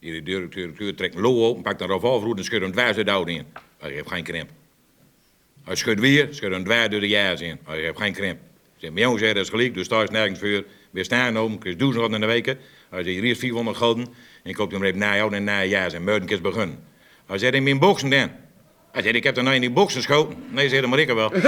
Die 0.00 0.22
directeur 0.22 0.94
trekt 0.94 1.14
een 1.14 1.20
loo 1.20 1.44
open, 1.44 1.62
pakt 1.62 1.80
een 1.80 1.88
revolver 1.88 2.36
en 2.36 2.44
schudt 2.44 2.64
een 2.64 2.72
dwaas 2.72 2.96
de 2.96 3.22
in. 3.24 3.46
Hij 3.78 3.90
heeft 3.90 4.08
geen 4.08 4.24
krimp. 4.24 4.48
Hij 5.68 5.76
schudt 5.76 6.00
weer, 6.00 6.28
schudt 6.30 6.54
een 6.54 6.64
dwaas 6.64 6.88
door 6.88 7.00
de 7.00 7.08
jaars 7.08 7.40
in. 7.40 7.58
Hij 7.64 7.78
heeft 7.78 7.98
geen 7.98 8.12
krimp. 8.12 8.38
Zeg, 8.76 8.90
mijn 8.90 9.04
jongen 9.04 9.18
zei, 9.18 9.32
dat 9.32 9.42
is 9.42 9.48
gelijk, 9.48 9.74
dus 9.74 9.88
daar 9.88 10.02
is 10.02 10.10
nergens 10.10 10.38
voor. 10.38 10.64
We 10.90 11.04
staan 11.04 11.38
om, 11.38 11.58
krijg 11.58 11.76
duizend 11.76 12.12
in 12.12 12.20
de 12.20 12.26
weken. 12.26 12.58
Hij 12.90 13.02
zei, 13.02 13.14
hier 13.14 13.24
is 13.24 13.38
400 13.38 13.76
gulden. 13.76 14.04
En 14.42 14.50
ik 14.50 14.54
koop 14.54 14.70
hem 14.70 14.84
even 14.84 14.98
na 14.98 15.16
jou 15.16 15.34
en 15.34 15.44
na 15.44 15.64
jaar 15.64 15.92
en 15.92 16.04
meuden 16.04 16.28
is 16.28 16.40
begonnen. 16.40 16.78
Hij 17.26 17.38
zei, 17.38 17.52
in 17.52 17.62
mijn 17.62 17.78
boksen 17.78 18.10
dan. 18.10 18.30
Hij 18.92 19.02
zei, 19.02 19.14
ik 19.14 19.24
heb 19.24 19.36
er 19.36 19.42
nou 19.42 19.54
in 19.54 19.60
die 19.60 19.70
boksen 19.70 20.02
geschoten. 20.02 20.36
Nee, 20.50 20.68
zei, 20.68 20.80
dat 20.80 20.90
maar 20.90 20.98
ik 20.98 21.08
er 21.08 21.14
wel. 21.14 21.30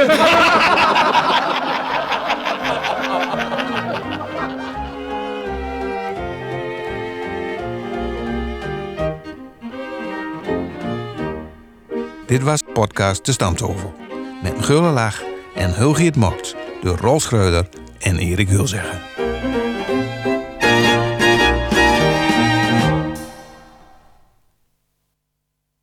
Dit 12.27 12.43
was 12.43 12.63
podcast 12.73 13.25
De 13.25 13.33
Stamtafel. 13.33 14.10
Met 14.43 14.67
lach 14.69 15.23
en 15.55 15.75
Hulgiet 15.75 16.17
Mokt 16.17 16.57
door 16.83 16.97
Rolf 16.97 17.23
Schreuder 17.23 17.69
en 17.99 18.19
Erik 18.19 18.49
Hulzegger. 18.49 19.10